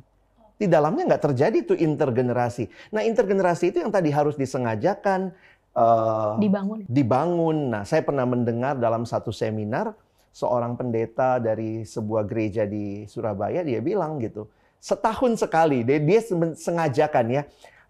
Di 0.61 0.69
dalamnya 0.71 1.09
nggak 1.09 1.25
terjadi 1.33 1.59
tuh 1.66 1.76
intergenerasi. 1.81 2.69
Nah 2.95 3.02
intergenerasi 3.02 3.73
itu 3.75 3.78
yang 3.83 3.90
tadi 3.90 4.12
harus 4.12 4.37
disengajakan, 4.38 5.33
eh, 5.75 6.33
Dibangun. 6.38 6.78
dibangun. 6.87 7.57
Nah, 7.73 7.83
saya 7.83 8.04
pernah 8.04 8.28
mendengar 8.28 8.78
dalam 8.78 9.02
satu 9.09 9.33
seminar 9.35 9.97
seorang 10.31 10.76
pendeta 10.78 11.42
dari 11.42 11.83
sebuah 11.83 12.28
gereja 12.28 12.69
di 12.69 13.09
Surabaya 13.09 13.64
dia 13.66 13.81
bilang 13.83 14.21
gitu, 14.23 14.47
setahun 14.78 15.40
sekali 15.40 15.83
dia, 15.83 15.99
dia 15.99 16.21
sen- 16.23 16.54
sengajakan 16.54 17.26
ya 17.28 17.42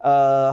eh, 0.02 0.52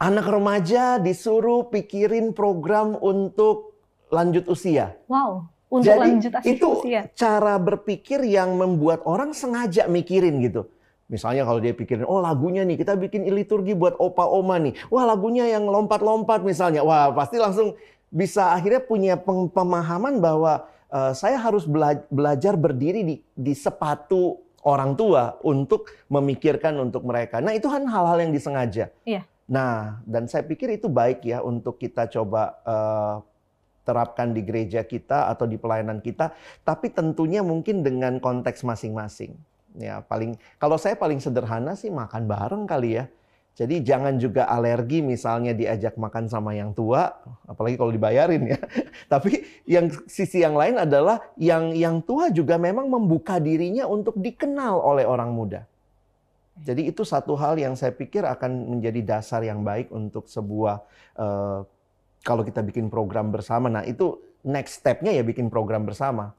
anak 0.00 0.26
remaja 0.32 0.96
disuruh 0.96 1.68
pikirin 1.68 2.32
program 2.32 2.96
untuk 2.98 3.76
lanjut 4.08 4.48
usia. 4.48 4.96
Wow. 5.06 5.46
Untuk 5.70 5.86
Jadi, 5.86 6.02
lanjut 6.02 6.32
asik 6.34 6.58
itu 6.58 6.68
usia. 6.82 7.06
cara 7.14 7.54
berpikir 7.62 8.26
yang 8.26 8.58
membuat 8.58 9.06
orang 9.06 9.30
sengaja 9.30 9.86
mikirin 9.86 10.42
gitu. 10.42 10.66
Misalnya 11.06 11.46
kalau 11.46 11.62
dia 11.62 11.74
pikirin, 11.74 12.06
oh 12.06 12.18
lagunya 12.18 12.66
nih, 12.66 12.78
kita 12.78 12.98
bikin 12.98 13.26
liturgi 13.30 13.74
buat 13.74 13.94
opa 13.98 14.26
oma 14.26 14.58
nih. 14.58 14.74
Wah 14.90 15.06
lagunya 15.06 15.46
yang 15.46 15.66
lompat-lompat 15.66 16.42
misalnya. 16.42 16.82
Wah 16.82 17.14
pasti 17.14 17.38
langsung 17.38 17.78
bisa 18.10 18.50
akhirnya 18.50 18.82
punya 18.82 19.14
pemahaman 19.54 20.18
bahwa 20.18 20.66
eh, 20.90 21.14
saya 21.14 21.38
harus 21.38 21.66
bela- 21.66 22.02
belajar 22.10 22.58
berdiri 22.58 23.06
di, 23.06 23.14
di 23.34 23.54
sepatu 23.54 24.42
orang 24.66 24.98
tua 24.98 25.38
untuk 25.46 25.86
memikirkan 26.10 26.78
untuk 26.82 27.06
mereka. 27.06 27.38
Nah 27.38 27.54
itu 27.54 27.70
kan 27.70 27.86
hal-hal 27.86 28.18
yang 28.26 28.34
disengaja. 28.34 28.90
Iya. 29.06 29.22
Nah 29.50 30.02
dan 30.06 30.26
saya 30.26 30.42
pikir 30.46 30.78
itu 30.78 30.86
baik 30.86 31.26
ya 31.26 31.42
untuk 31.42 31.78
kita 31.78 32.06
coba 32.10 32.58
eh, 32.62 33.14
terapkan 33.90 34.30
di 34.30 34.46
gereja 34.46 34.86
kita 34.86 35.26
atau 35.26 35.50
di 35.50 35.58
pelayanan 35.58 35.98
kita, 35.98 36.30
tapi 36.62 36.94
tentunya 36.94 37.42
mungkin 37.42 37.82
dengan 37.82 38.22
konteks 38.22 38.62
masing-masing. 38.62 39.34
Ya, 39.74 40.02
paling 40.06 40.38
kalau 40.62 40.78
saya 40.78 40.94
paling 40.94 41.18
sederhana 41.18 41.74
sih 41.74 41.90
makan 41.90 42.30
bareng 42.30 42.64
kali 42.70 43.02
ya. 43.02 43.10
Jadi 43.58 43.82
jangan 43.82 44.14
juga 44.16 44.46
alergi 44.46 45.02
misalnya 45.02 45.50
diajak 45.50 45.98
makan 45.98 46.30
sama 46.30 46.54
yang 46.54 46.70
tua, 46.70 47.10
apalagi 47.50 47.74
kalau 47.74 47.90
dibayarin 47.90 48.56
ya. 48.56 48.58
Tapi 49.12 49.42
yang 49.66 49.90
sisi 50.06 50.40
yang 50.40 50.54
lain 50.54 50.78
adalah 50.78 51.18
yang 51.34 51.74
yang 51.74 51.98
tua 52.00 52.30
juga 52.30 52.56
memang 52.56 52.86
membuka 52.86 53.42
dirinya 53.42 53.90
untuk 53.90 54.16
dikenal 54.16 54.78
oleh 54.80 55.02
orang 55.04 55.34
muda. 55.34 55.66
Jadi 56.60 56.92
itu 56.92 57.02
satu 57.02 57.34
hal 57.36 57.56
yang 57.56 57.72
saya 57.74 57.90
pikir 57.90 58.24
akan 58.24 58.76
menjadi 58.78 59.18
dasar 59.18 59.40
yang 59.40 59.64
baik 59.64 59.88
untuk 59.92 60.28
sebuah 60.28 60.84
eh, 61.16 61.60
kalau 62.20 62.42
kita 62.42 62.60
bikin 62.60 62.86
program 62.86 63.28
bersama. 63.28 63.66
Nah 63.66 63.82
itu 63.82 64.14
next 64.40 64.80
step-nya 64.80 65.12
ya 65.12 65.22
bikin 65.22 65.48
program 65.48 65.84
bersama. 65.84 66.32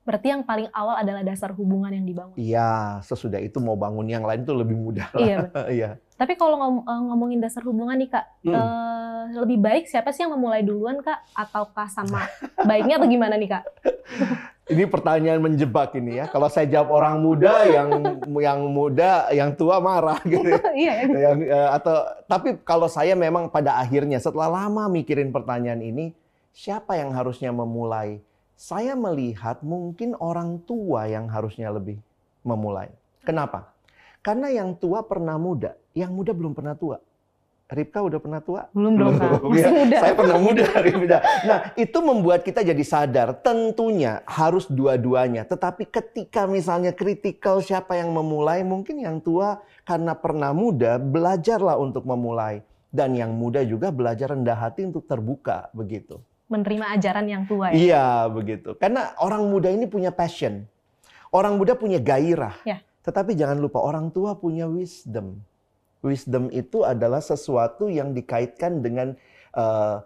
Berarti 0.00 0.32
yang 0.32 0.42
paling 0.42 0.66
awal 0.72 0.96
adalah 0.96 1.20
dasar 1.20 1.52
hubungan 1.52 1.92
yang 1.92 2.02
dibangun. 2.02 2.34
Iya, 2.34 2.98
sesudah 3.00 3.36
itu 3.36 3.60
mau 3.60 3.76
bangun 3.76 4.08
yang 4.08 4.24
lain 4.24 4.42
itu 4.42 4.50
lebih 4.50 4.74
mudah 4.74 5.06
lah. 5.12 5.20
Iya. 5.20 5.38
Iya. 5.76 5.90
Tapi 6.16 6.34
kalau 6.34 6.56
ngom- 6.56 6.84
eh, 6.84 7.02
ngomongin 7.06 7.38
dasar 7.38 7.62
hubungan 7.62 7.96
nih 7.96 8.08
kak, 8.08 8.24
Hmm. 8.42 8.52
eh, 8.52 9.24
lebih 9.36 9.56
baik 9.56 9.84
siapa 9.86 10.10
sih 10.10 10.24
yang 10.24 10.32
memulai 10.32 10.60
duluan 10.60 10.98
kak? 10.98 11.20
Ataukah 11.32 11.86
sama 11.86 12.24
baiknya 12.68 12.96
atau 12.96 13.06
gimana 13.06 13.36
nih 13.36 13.50
kak? 13.50 13.64
Ini 14.70 14.86
pertanyaan 14.86 15.42
menjebak 15.42 15.98
ini 15.98 16.22
ya. 16.22 16.30
Kalau 16.30 16.46
saya 16.46 16.70
jawab 16.70 16.94
orang 16.94 17.18
muda, 17.18 17.66
yang 17.66 17.88
yang 18.38 18.60
muda, 18.70 19.26
yang 19.34 19.50
tua 19.58 19.82
marah 19.82 20.22
gitu. 20.30 20.46
ya. 20.46 20.62
iya. 20.78 20.92
ya. 21.02 21.18
yang 21.26 21.38
eh, 21.42 21.68
atau 21.74 22.06
tapi 22.30 22.62
kalau 22.62 22.86
saya 22.86 23.18
memang 23.18 23.50
pada 23.50 23.82
akhirnya 23.82 24.22
setelah 24.22 24.46
lama 24.46 24.86
mikirin 24.86 25.34
pertanyaan 25.34 25.82
ini, 25.82 26.14
siapa 26.54 26.94
yang 26.94 27.10
harusnya 27.10 27.50
memulai? 27.50 28.22
Saya 28.54 28.94
melihat 28.94 29.58
mungkin 29.66 30.14
orang 30.22 30.62
tua 30.62 31.10
yang 31.10 31.26
harusnya 31.26 31.72
lebih 31.74 31.98
memulai. 32.46 32.94
Kenapa? 33.26 33.74
Karena 34.22 34.52
yang 34.52 34.76
tua 34.76 35.02
pernah 35.02 35.34
muda, 35.40 35.74
yang 35.96 36.12
muda 36.14 36.30
belum 36.30 36.52
pernah 36.52 36.76
tua. 36.76 37.00
Ripka 37.70 38.02
udah 38.02 38.18
pernah 38.18 38.42
tua? 38.42 38.66
Belum 38.74 38.98
dong 38.98 39.14
kak, 39.14 39.46
masih 39.46 39.62
ya. 39.62 39.70
muda. 39.70 39.96
Saya 40.02 40.14
pernah 40.18 40.38
muda. 40.42 40.64
Nah, 41.46 41.58
itu 41.78 41.98
membuat 42.02 42.42
kita 42.42 42.66
jadi 42.66 42.82
sadar, 42.82 43.38
tentunya 43.46 44.26
harus 44.26 44.66
dua-duanya. 44.66 45.46
Tetapi 45.46 45.86
ketika 45.86 46.50
misalnya 46.50 46.90
kritikal 46.90 47.62
siapa 47.62 47.94
yang 47.94 48.10
memulai, 48.10 48.66
mungkin 48.66 48.98
yang 48.98 49.22
tua 49.22 49.62
karena 49.86 50.18
pernah 50.18 50.50
muda, 50.50 50.98
belajarlah 50.98 51.78
untuk 51.78 52.02
memulai. 52.02 52.66
Dan 52.90 53.14
yang 53.14 53.30
muda 53.38 53.62
juga 53.62 53.94
belajar 53.94 54.34
rendah 54.34 54.58
hati 54.58 54.82
untuk 54.90 55.06
terbuka, 55.06 55.70
begitu. 55.70 56.18
Menerima 56.50 56.98
ajaran 56.98 57.26
yang 57.30 57.42
tua 57.46 57.70
ya. 57.70 57.74
Iya, 57.78 58.06
begitu. 58.34 58.74
Karena 58.74 59.14
orang 59.22 59.46
muda 59.46 59.70
ini 59.70 59.86
punya 59.86 60.10
passion. 60.10 60.66
Orang 61.30 61.54
muda 61.54 61.78
punya 61.78 62.02
gairah. 62.02 62.58
Ya. 62.66 62.82
Tetapi 63.06 63.38
jangan 63.38 63.62
lupa 63.62 63.78
orang 63.78 64.10
tua 64.10 64.34
punya 64.34 64.66
wisdom. 64.66 65.38
Wisdom 66.00 66.48
itu 66.48 66.82
adalah 66.82 67.20
sesuatu 67.20 67.92
yang 67.92 68.16
dikaitkan 68.16 68.80
dengan 68.80 69.12
eh, 69.52 69.96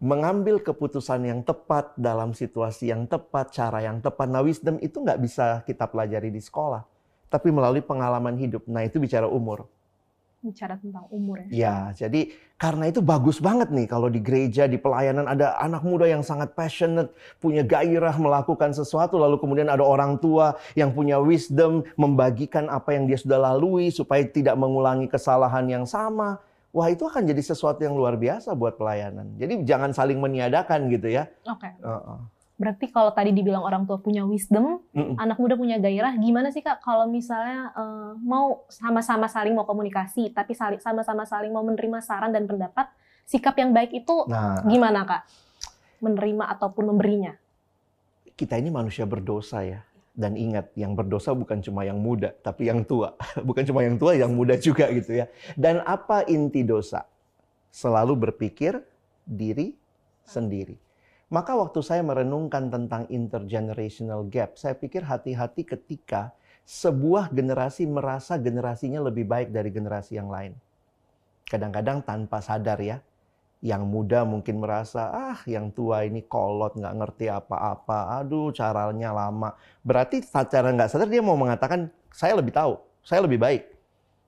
mengambil 0.00 0.64
keputusan 0.64 1.28
yang 1.28 1.40
tepat 1.44 1.92
dalam 2.00 2.32
situasi 2.32 2.88
yang 2.88 3.04
tepat, 3.04 3.52
cara 3.52 3.84
yang 3.84 4.00
tepat. 4.00 4.26
Nah, 4.32 4.40
wisdom 4.40 4.80
itu 4.80 4.96
nggak 4.96 5.20
bisa 5.20 5.60
kita 5.68 5.84
pelajari 5.84 6.32
di 6.32 6.40
sekolah, 6.40 6.80
tapi 7.28 7.52
melalui 7.52 7.84
pengalaman 7.84 8.40
hidup. 8.40 8.64
Nah, 8.64 8.80
itu 8.80 8.96
bicara 8.96 9.28
umur. 9.28 9.68
Bicara 10.40 10.80
tentang 10.80 11.04
umur 11.12 11.44
ya. 11.44 11.48
Ya, 11.52 11.76
jadi 11.92 12.32
karena 12.56 12.88
itu 12.88 13.04
bagus 13.04 13.44
banget 13.44 13.68
nih 13.68 13.84
kalau 13.84 14.08
di 14.08 14.24
gereja, 14.24 14.64
di 14.64 14.80
pelayanan 14.80 15.28
ada 15.28 15.52
anak 15.60 15.84
muda 15.84 16.08
yang 16.08 16.24
sangat 16.24 16.56
passionate, 16.56 17.12
punya 17.44 17.60
gairah 17.60 18.16
melakukan 18.16 18.72
sesuatu, 18.72 19.20
lalu 19.20 19.36
kemudian 19.36 19.68
ada 19.68 19.84
orang 19.84 20.16
tua 20.16 20.56
yang 20.72 20.96
punya 20.96 21.20
wisdom, 21.20 21.84
membagikan 22.00 22.72
apa 22.72 22.96
yang 22.96 23.04
dia 23.04 23.20
sudah 23.20 23.36
lalui 23.36 23.92
supaya 23.92 24.24
tidak 24.24 24.56
mengulangi 24.56 25.12
kesalahan 25.12 25.68
yang 25.68 25.84
sama. 25.84 26.40
Wah, 26.72 26.88
itu 26.88 27.04
akan 27.04 27.28
jadi 27.28 27.42
sesuatu 27.44 27.84
yang 27.84 27.92
luar 27.92 28.16
biasa 28.16 28.56
buat 28.56 28.80
pelayanan. 28.80 29.36
Jadi 29.36 29.68
jangan 29.68 29.92
saling 29.92 30.16
meniadakan 30.16 30.88
gitu 30.88 31.12
ya. 31.12 31.28
Oke. 31.44 31.68
Heeh. 31.68 32.39
Berarti 32.60 32.92
kalau 32.92 33.08
tadi 33.16 33.32
dibilang 33.32 33.64
orang 33.64 33.88
tua 33.88 33.96
punya 33.96 34.20
wisdom, 34.28 34.84
Mm-mm. 34.92 35.16
anak 35.16 35.40
muda 35.40 35.56
punya 35.56 35.80
gairah, 35.80 36.12
gimana 36.20 36.52
sih 36.52 36.60
kak 36.60 36.84
kalau 36.84 37.08
misalnya 37.08 37.72
eh, 37.72 38.12
mau 38.20 38.68
sama-sama 38.68 39.32
saling 39.32 39.56
mau 39.56 39.64
komunikasi, 39.64 40.28
tapi 40.36 40.52
sama-sama 40.52 41.24
saling 41.24 41.48
mau 41.48 41.64
menerima 41.64 42.04
saran 42.04 42.36
dan 42.36 42.44
pendapat, 42.44 42.92
sikap 43.24 43.56
yang 43.56 43.72
baik 43.72 43.96
itu 43.96 44.28
Nah, 44.28 44.60
gimana 44.68 45.08
kak? 45.08 45.24
Menerima 46.04 46.52
ataupun 46.52 46.92
memberinya? 46.92 47.32
kita 48.40 48.56
ini 48.56 48.72
manusia 48.72 49.04
berdosa 49.04 49.60
ya. 49.60 49.84
Dan 50.16 50.32
ingat, 50.36 50.72
yang 50.72 50.96
berdosa 50.96 51.36
bukan 51.36 51.60
cuma 51.60 51.84
yang 51.84 52.00
muda, 52.00 52.32
tapi 52.40 52.72
yang 52.72 52.82
tua. 52.88 53.14
Bukan 53.48 53.62
cuma 53.68 53.84
yang 53.86 53.96
tua, 53.96 54.16
yang 54.18 54.32
muda 54.34 54.58
juga 54.58 54.90
gitu 54.90 55.16
ya. 55.16 55.30
Dan 55.54 55.80
apa 55.86 56.26
inti 56.26 56.60
dosa? 56.66 57.06
Selalu 57.70 58.28
berpikir 58.28 58.80
diri 59.22 59.76
sendiri. 60.26 60.76
Maka 61.30 61.54
waktu 61.54 61.78
saya 61.78 62.02
merenungkan 62.02 62.74
tentang 62.74 63.06
intergenerational 63.06 64.26
gap, 64.26 64.58
saya 64.58 64.74
pikir 64.74 65.06
hati-hati 65.06 65.62
ketika 65.62 66.34
sebuah 66.66 67.30
generasi 67.30 67.86
merasa 67.86 68.34
generasinya 68.34 68.98
lebih 68.98 69.30
baik 69.30 69.54
dari 69.54 69.70
generasi 69.70 70.18
yang 70.18 70.26
lain. 70.26 70.58
Kadang-kadang 71.46 72.02
tanpa 72.02 72.42
sadar 72.42 72.82
ya, 72.82 72.98
yang 73.62 73.86
muda 73.86 74.26
mungkin 74.26 74.58
merasa, 74.58 75.06
ah 75.14 75.38
yang 75.46 75.70
tua 75.70 76.02
ini 76.02 76.26
kolot, 76.26 76.74
nggak 76.74 76.98
ngerti 76.98 77.30
apa-apa, 77.30 78.18
aduh 78.18 78.50
caranya 78.50 79.14
lama. 79.14 79.54
Berarti 79.86 80.26
secara 80.26 80.74
nggak 80.74 80.90
sadar 80.90 81.06
dia 81.06 81.22
mau 81.22 81.38
mengatakan, 81.38 81.94
saya 82.10 82.34
lebih 82.34 82.50
tahu, 82.50 82.74
saya 83.06 83.22
lebih 83.22 83.38
baik. 83.38 83.69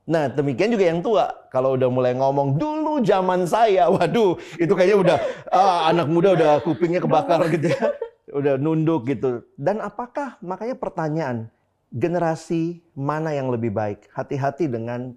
Nah 0.03 0.27
demikian 0.27 0.75
juga 0.75 0.85
yang 0.91 1.01
tua, 1.01 1.31
kalau 1.53 1.79
udah 1.79 1.87
mulai 1.87 2.13
ngomong, 2.19 2.59
dulu 2.59 3.03
zaman 3.07 3.47
saya, 3.47 3.87
waduh 3.95 4.35
itu 4.59 4.73
kayaknya 4.75 4.99
udah, 4.99 5.19
ah, 5.55 5.91
anak 5.91 6.11
muda 6.11 6.35
udah 6.35 6.53
kupingnya 6.63 6.99
kebakar 7.03 7.43
gitu 7.53 7.71
ya. 7.71 7.83
Udah 8.33 8.57
nunduk 8.57 9.13
gitu. 9.13 9.45
Dan 9.61 9.85
apakah, 9.85 10.41
makanya 10.41 10.73
pertanyaan, 10.73 11.53
generasi 11.93 12.81
mana 12.97 13.37
yang 13.37 13.53
lebih 13.53 13.69
baik? 13.69 14.09
Hati-hati 14.09 14.73
dengan 14.73 15.13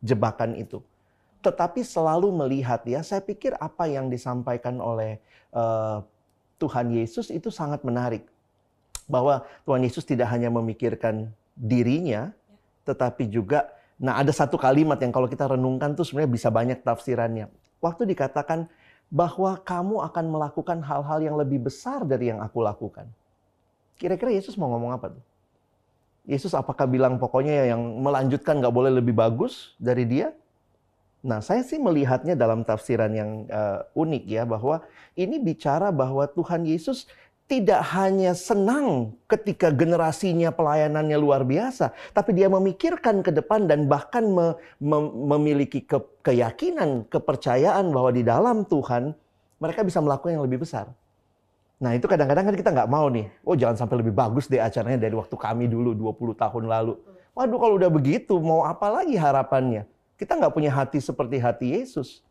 jebakan 0.00 0.56
itu 0.56 0.80
tetapi 1.46 1.86
selalu 1.86 2.34
melihat 2.34 2.82
ya. 2.82 3.06
Saya 3.06 3.22
pikir 3.22 3.54
apa 3.62 3.86
yang 3.86 4.10
disampaikan 4.10 4.82
oleh 4.82 5.22
eh, 5.54 5.98
Tuhan 6.58 6.90
Yesus 6.90 7.30
itu 7.30 7.54
sangat 7.54 7.86
menarik. 7.86 8.26
Bahwa 9.06 9.46
Tuhan 9.62 9.86
Yesus 9.86 10.02
tidak 10.02 10.26
hanya 10.34 10.50
memikirkan 10.50 11.30
dirinya, 11.54 12.34
tetapi 12.82 13.30
juga 13.30 13.70
nah 13.96 14.20
ada 14.20 14.28
satu 14.28 14.60
kalimat 14.60 15.00
yang 15.00 15.10
kalau 15.10 15.24
kita 15.24 15.48
renungkan 15.48 15.96
tuh 15.96 16.04
sebenarnya 16.04 16.32
bisa 16.32 16.48
banyak 16.52 16.78
tafsirannya. 16.84 17.48
Waktu 17.80 18.08
dikatakan 18.12 18.68
bahwa 19.06 19.56
kamu 19.62 20.02
akan 20.10 20.24
melakukan 20.26 20.78
hal-hal 20.82 21.18
yang 21.22 21.36
lebih 21.38 21.70
besar 21.70 22.02
dari 22.02 22.34
yang 22.34 22.42
aku 22.42 22.58
lakukan. 22.60 23.06
Kira-kira 23.96 24.34
Yesus 24.34 24.58
mau 24.58 24.68
ngomong 24.74 24.92
apa 24.92 25.06
tuh? 25.14 25.24
Yesus 26.26 26.52
apakah 26.58 26.90
bilang 26.90 27.22
pokoknya 27.22 27.70
yang 27.70 27.80
melanjutkan 28.02 28.58
nggak 28.58 28.74
boleh 28.74 28.90
lebih 28.90 29.14
bagus 29.14 29.78
dari 29.78 30.02
dia? 30.04 30.34
Nah, 31.22 31.42
saya 31.42 31.62
sih 31.62 31.78
melihatnya 31.78 32.34
dalam 32.34 32.66
tafsiran 32.66 33.10
yang 33.14 33.30
eh, 33.46 33.80
unik 33.94 34.24
ya 34.26 34.42
bahwa 34.42 34.82
ini 35.14 35.38
bicara 35.38 35.94
bahwa 35.94 36.26
Tuhan 36.26 36.66
Yesus 36.66 37.06
tidak 37.46 37.78
hanya 37.94 38.34
senang 38.34 39.14
ketika 39.30 39.70
generasinya 39.70 40.50
pelayanannya 40.50 41.14
luar 41.14 41.46
biasa, 41.46 41.94
tapi 42.10 42.34
dia 42.34 42.50
memikirkan 42.50 43.22
ke 43.22 43.30
depan 43.30 43.70
dan 43.70 43.86
bahkan 43.86 44.26
me- 44.26 44.58
mem- 44.82 45.14
memiliki 45.14 45.86
ke- 45.86 46.02
keyakinan, 46.26 47.06
kepercayaan 47.06 47.94
bahwa 47.94 48.10
di 48.10 48.26
dalam 48.26 48.66
Tuhan 48.66 49.14
mereka 49.62 49.86
bisa 49.86 50.02
melakukan 50.02 50.42
yang 50.42 50.44
lebih 50.44 50.66
besar. 50.66 50.90
Nah, 51.78 51.94
itu 51.94 52.10
kadang-kadang 52.10 52.50
kan 52.50 52.56
kita 52.58 52.70
nggak 52.74 52.90
mau 52.90 53.06
nih. 53.06 53.30
Oh, 53.46 53.54
jangan 53.54 53.78
sampai 53.78 54.02
lebih 54.02 54.10
bagus 54.10 54.50
deh 54.50 54.58
acaranya 54.58 55.06
dari 55.06 55.14
waktu 55.14 55.36
kami 55.38 55.70
dulu 55.70 55.94
20 55.94 56.34
tahun 56.34 56.64
lalu. 56.66 56.98
Waduh, 57.36 57.58
kalau 57.60 57.74
udah 57.78 57.90
begitu 57.92 58.34
mau 58.40 58.66
apa 58.66 58.90
lagi 58.90 59.14
harapannya? 59.14 59.86
Kita 60.16 60.34
nggak 60.34 60.50
punya 60.56 60.72
hati 60.72 60.98
seperti 60.98 61.36
hati 61.36 61.78
Yesus. 61.78 62.24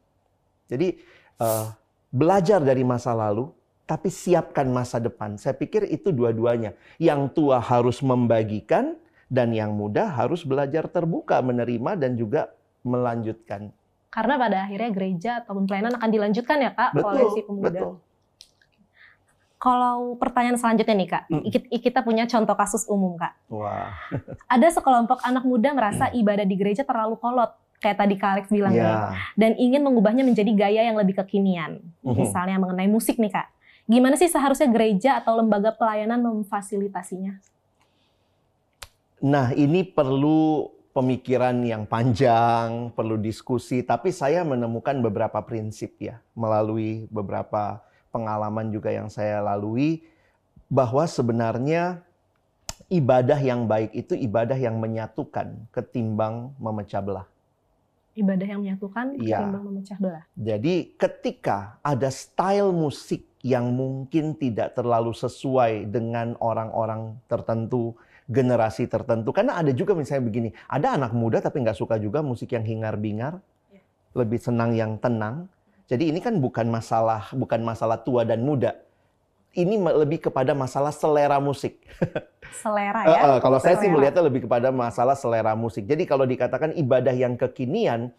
Jadi 0.65 0.97
eh, 1.39 1.65
belajar 2.09 2.57
dari 2.59 2.81
masa 2.81 3.13
lalu, 3.13 3.53
tapi 3.85 4.09
siapkan 4.09 4.65
masa 4.67 4.97
depan. 4.97 5.37
Saya 5.37 5.53
pikir 5.53 5.85
itu 5.87 6.09
dua-duanya. 6.09 6.73
Yang 6.97 7.37
tua 7.37 7.61
harus 7.61 8.01
membagikan, 8.01 8.97
dan 9.25 9.53
yang 9.53 9.73
muda 9.73 10.09
harus 10.09 10.45
belajar 10.45 10.85
terbuka, 10.85 11.41
menerima, 11.41 11.97
dan 11.97 12.13
juga 12.13 12.53
melanjutkan. 12.85 13.73
Karena 14.13 14.37
pada 14.37 14.57
akhirnya 14.69 14.89
gereja 14.93 15.31
ataupun 15.43 15.65
pelayanan 15.65 15.97
akan 15.97 16.09
dilanjutkan 16.13 16.57
ya 16.61 16.71
kak 16.71 16.95
oleh 16.95 17.25
si 17.35 17.41
pemuda. 17.43 17.67
betul. 17.67 17.93
Kalau 19.55 20.13
pertanyaan 20.21 20.61
selanjutnya 20.61 20.93
nih 20.93 21.09
kak, 21.09 21.23
Mm. 21.31 21.43
kita 21.81 21.99
punya 22.05 22.29
contoh 22.29 22.53
kasus 22.53 22.85
umum 22.85 23.17
kak. 23.17 23.33
Wah, 23.49 23.89
Ada 24.53 24.77
sekelompok 24.77 25.25
anak 25.25 25.41
muda 25.41 25.73
merasa 25.73 26.13
ibadah 26.13 26.45
di 26.45 26.53
gereja 26.53 26.85
terlalu 26.85 27.17
kolot, 27.17 27.49
kayak 27.81 27.97
tadi 27.97 28.15
Kak 28.15 28.29
Alex 28.29 28.45
bilang 28.53 28.71
ya, 28.77 28.85
ya. 28.85 28.95
dan 29.33 29.57
ingin 29.57 29.81
mengubahnya 29.81 30.21
menjadi 30.21 30.51
gaya 30.53 30.85
yang 30.85 30.95
lebih 30.95 31.17
kekinian. 31.17 31.81
Mhm. 32.05 32.13
Misalnya 32.13 32.61
mengenai 32.61 32.87
musik 32.87 33.17
nih 33.17 33.33
kak. 33.33 33.47
Gimana 33.85 34.17
sih 34.17 34.25
seharusnya 34.25 34.65
gereja 34.65 35.21
atau 35.21 35.37
lembaga 35.37 35.69
pelayanan 35.69 36.17
memfasilitasinya? 36.25 37.37
Nah, 39.21 39.53
ini 39.53 39.85
perlu 39.85 40.69
pemikiran 40.89 41.53
yang 41.61 41.85
panjang, 41.85 42.89
perlu 42.97 43.21
diskusi, 43.21 43.85
tapi 43.85 44.09
saya 44.09 44.41
menemukan 44.41 44.97
beberapa 45.05 45.37
prinsip 45.45 46.01
ya 46.01 46.17
melalui 46.33 47.05
beberapa 47.13 47.83
pengalaman 48.09 48.71
juga 48.73 48.89
yang 48.89 49.11
saya 49.11 49.43
lalui 49.43 50.01
bahwa 50.71 51.05
sebenarnya 51.05 52.01
ibadah 52.89 53.37
yang 53.37 53.67
baik 53.67 53.93
itu 53.93 54.15
ibadah 54.15 54.55
yang 54.55 54.79
menyatukan 54.81 55.67
ketimbang 55.69 56.55
memecah 56.57 57.03
belah. 57.03 57.27
Ibadah 58.15 58.47
yang 58.47 58.63
menyatukan 58.63 59.19
Iya. 59.19 59.43
ketimbang 59.43 59.63
memecah 59.67 59.97
belah. 59.99 60.23
Jadi 60.39 60.95
ketika 60.95 61.75
ada 61.83 62.07
style 62.07 62.71
musik 62.71 63.34
yang 63.45 63.77
mungkin 63.77 64.33
tidak 64.33 64.73
terlalu 64.73 65.13
sesuai 65.13 65.93
dengan 65.93 66.33
orang-orang 66.41 67.13
tertentu, 67.29 67.93
generasi 68.25 68.89
tertentu. 68.89 69.29
Karena 69.29 69.61
ada 69.61 69.69
juga 69.69 69.93
misalnya 69.93 70.25
begini, 70.25 70.49
ada 70.65 70.97
anak 70.97 71.13
muda 71.13 71.37
tapi 71.37 71.61
nggak 71.61 71.77
suka 71.77 72.01
juga 72.01 72.25
musik 72.25 72.57
yang 72.57 72.65
hingar-bingar, 72.65 73.37
Ya. 73.69 73.85
lebih 74.17 74.41
senang 74.41 74.73
yang 74.73 74.97
tenang. 74.97 75.45
Jadi 75.85 76.09
ini 76.09 76.17
kan 76.17 76.41
bukan 76.41 76.65
masalah 76.65 77.29
bukan 77.37 77.61
masalah 77.61 78.01
tua 78.01 78.25
dan 78.25 78.41
muda. 78.41 78.73
Ini 79.53 79.77
lebih 79.77 80.25
kepada 80.27 80.51
masalah 80.51 80.89
selera 80.91 81.37
musik. 81.39 81.79
Selera 82.65 83.01
ya. 83.07 83.19
eh, 83.29 83.39
kalau 83.39 83.55
saya 83.55 83.77
sih 83.77 83.87
Selera. 83.87 83.95
melihatnya 83.95 84.23
lebih 84.25 84.41
kepada 84.49 84.67
masalah 84.67 85.13
selera 85.13 85.53
musik. 85.55 85.85
Jadi 85.85 86.03
kalau 86.03 86.25
dikatakan 86.25 86.73
ibadah 86.75 87.13
yang 87.15 87.37
kekinian, 87.37 88.09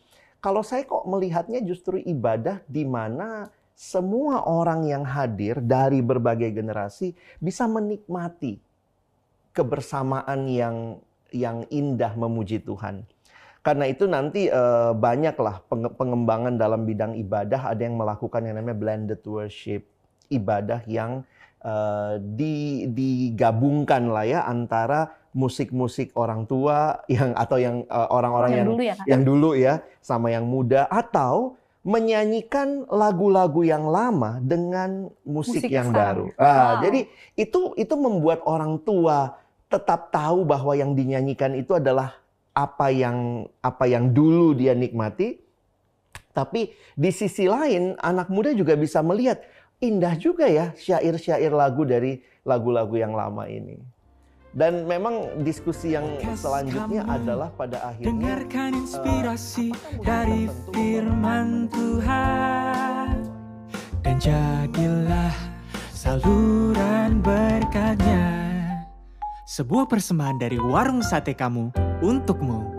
kalau 0.40 0.62
saya 0.62 0.86
kok 0.86 1.04
melihatnya 1.04 1.60
justru 1.60 1.98
ibadah 1.98 2.62
di 2.64 2.86
mana 2.88 3.52
semua 3.76 4.48
orang 4.48 4.88
yang 4.88 5.04
hadir 5.04 5.60
dari 5.60 6.00
berbagai 6.00 6.48
generasi 6.48 7.12
bisa 7.36 7.68
menikmati 7.68 8.56
kebersamaan 9.52 10.48
yang 10.48 10.96
yang 11.28 11.68
indah 11.68 12.16
memuji 12.16 12.64
Tuhan. 12.64 13.04
Karena 13.60 13.84
itu 13.84 14.08
nanti 14.08 14.48
eh, 14.48 14.92
banyaklah 14.96 15.60
penge- 15.68 15.92
pengembangan 15.92 16.56
dalam 16.56 16.88
bidang 16.88 17.20
ibadah. 17.20 17.68
Ada 17.68 17.84
yang 17.84 18.00
melakukan 18.00 18.48
yang 18.48 18.56
namanya 18.56 18.78
blended 18.80 19.20
worship, 19.28 19.84
ibadah 20.32 20.80
yang 20.88 21.20
eh, 21.60 22.16
di 22.22 22.88
digabungkan 22.88 24.08
lah 24.08 24.24
ya 24.24 24.40
antara 24.48 25.12
musik-musik 25.36 26.16
orang 26.16 26.48
tua 26.48 27.04
yang 27.12 27.36
atau 27.36 27.60
yang 27.60 27.84
eh, 27.84 28.08
orang-orang 28.08 28.50
yang 28.56 28.58
yang 28.64 28.70
dulu 28.72 28.80
ya 28.80 28.94
yang 29.04 29.22
dulu 29.26 29.50
ya 29.52 29.74
sama 30.00 30.32
yang 30.32 30.48
muda. 30.48 30.88
Atau 30.88 31.60
menyanyikan 31.86 32.82
lagu-lagu 32.90 33.62
yang 33.62 33.86
lama 33.86 34.42
dengan 34.42 35.06
musik, 35.22 35.62
Musik 35.62 35.70
yang 35.70 35.94
baru. 35.94 36.34
Ah, 36.34 36.82
Wow. 36.82 36.90
jadi 36.90 37.00
itu 37.38 37.60
itu 37.78 37.94
membuat 37.94 38.42
orang 38.42 38.82
tua 38.82 39.38
tetap 39.70 40.10
tahu 40.10 40.42
bahwa 40.42 40.74
yang 40.74 40.98
dinyanyikan 40.98 41.54
itu 41.54 41.78
adalah 41.78 42.18
apa 42.50 42.90
yang 42.90 43.46
apa 43.62 43.86
yang 43.86 44.10
dulu 44.10 44.58
dia 44.58 44.74
nikmati. 44.74 45.38
Tapi 46.34 46.74
di 46.98 47.10
sisi 47.14 47.46
lain 47.46 47.94
anak 48.02 48.28
muda 48.34 48.50
juga 48.52 48.74
bisa 48.74 49.00
melihat 49.00 49.40
indah 49.78 50.18
juga 50.18 50.50
ya 50.50 50.74
syair-syair 50.74 51.54
lagu 51.54 51.86
dari 51.86 52.18
lagu-lagu 52.42 52.92
yang 52.98 53.14
lama 53.14 53.46
ini. 53.46 53.78
Dan 54.56 54.88
memang 54.88 55.44
diskusi 55.44 55.92
yang 55.92 56.16
selanjutnya 56.32 57.04
adalah 57.04 57.52
pada 57.52 57.92
akhirnya 57.92 58.08
Dengarkan 58.08 58.70
inspirasi 58.72 59.68
apakah 59.68 59.92
musik 59.92 60.00
dari 60.00 60.42
firman 60.72 61.48
Tuhan. 61.68 63.08
Dan 64.00 64.16
jadilah 64.16 65.36
saluran 65.92 67.20
berkatnya. 67.20 68.32
Sebuah 69.44 69.92
persembahan 69.92 70.40
dari 70.40 70.56
warung 70.56 71.04
sate 71.04 71.36
kamu 71.36 71.76
untukmu 72.00 72.75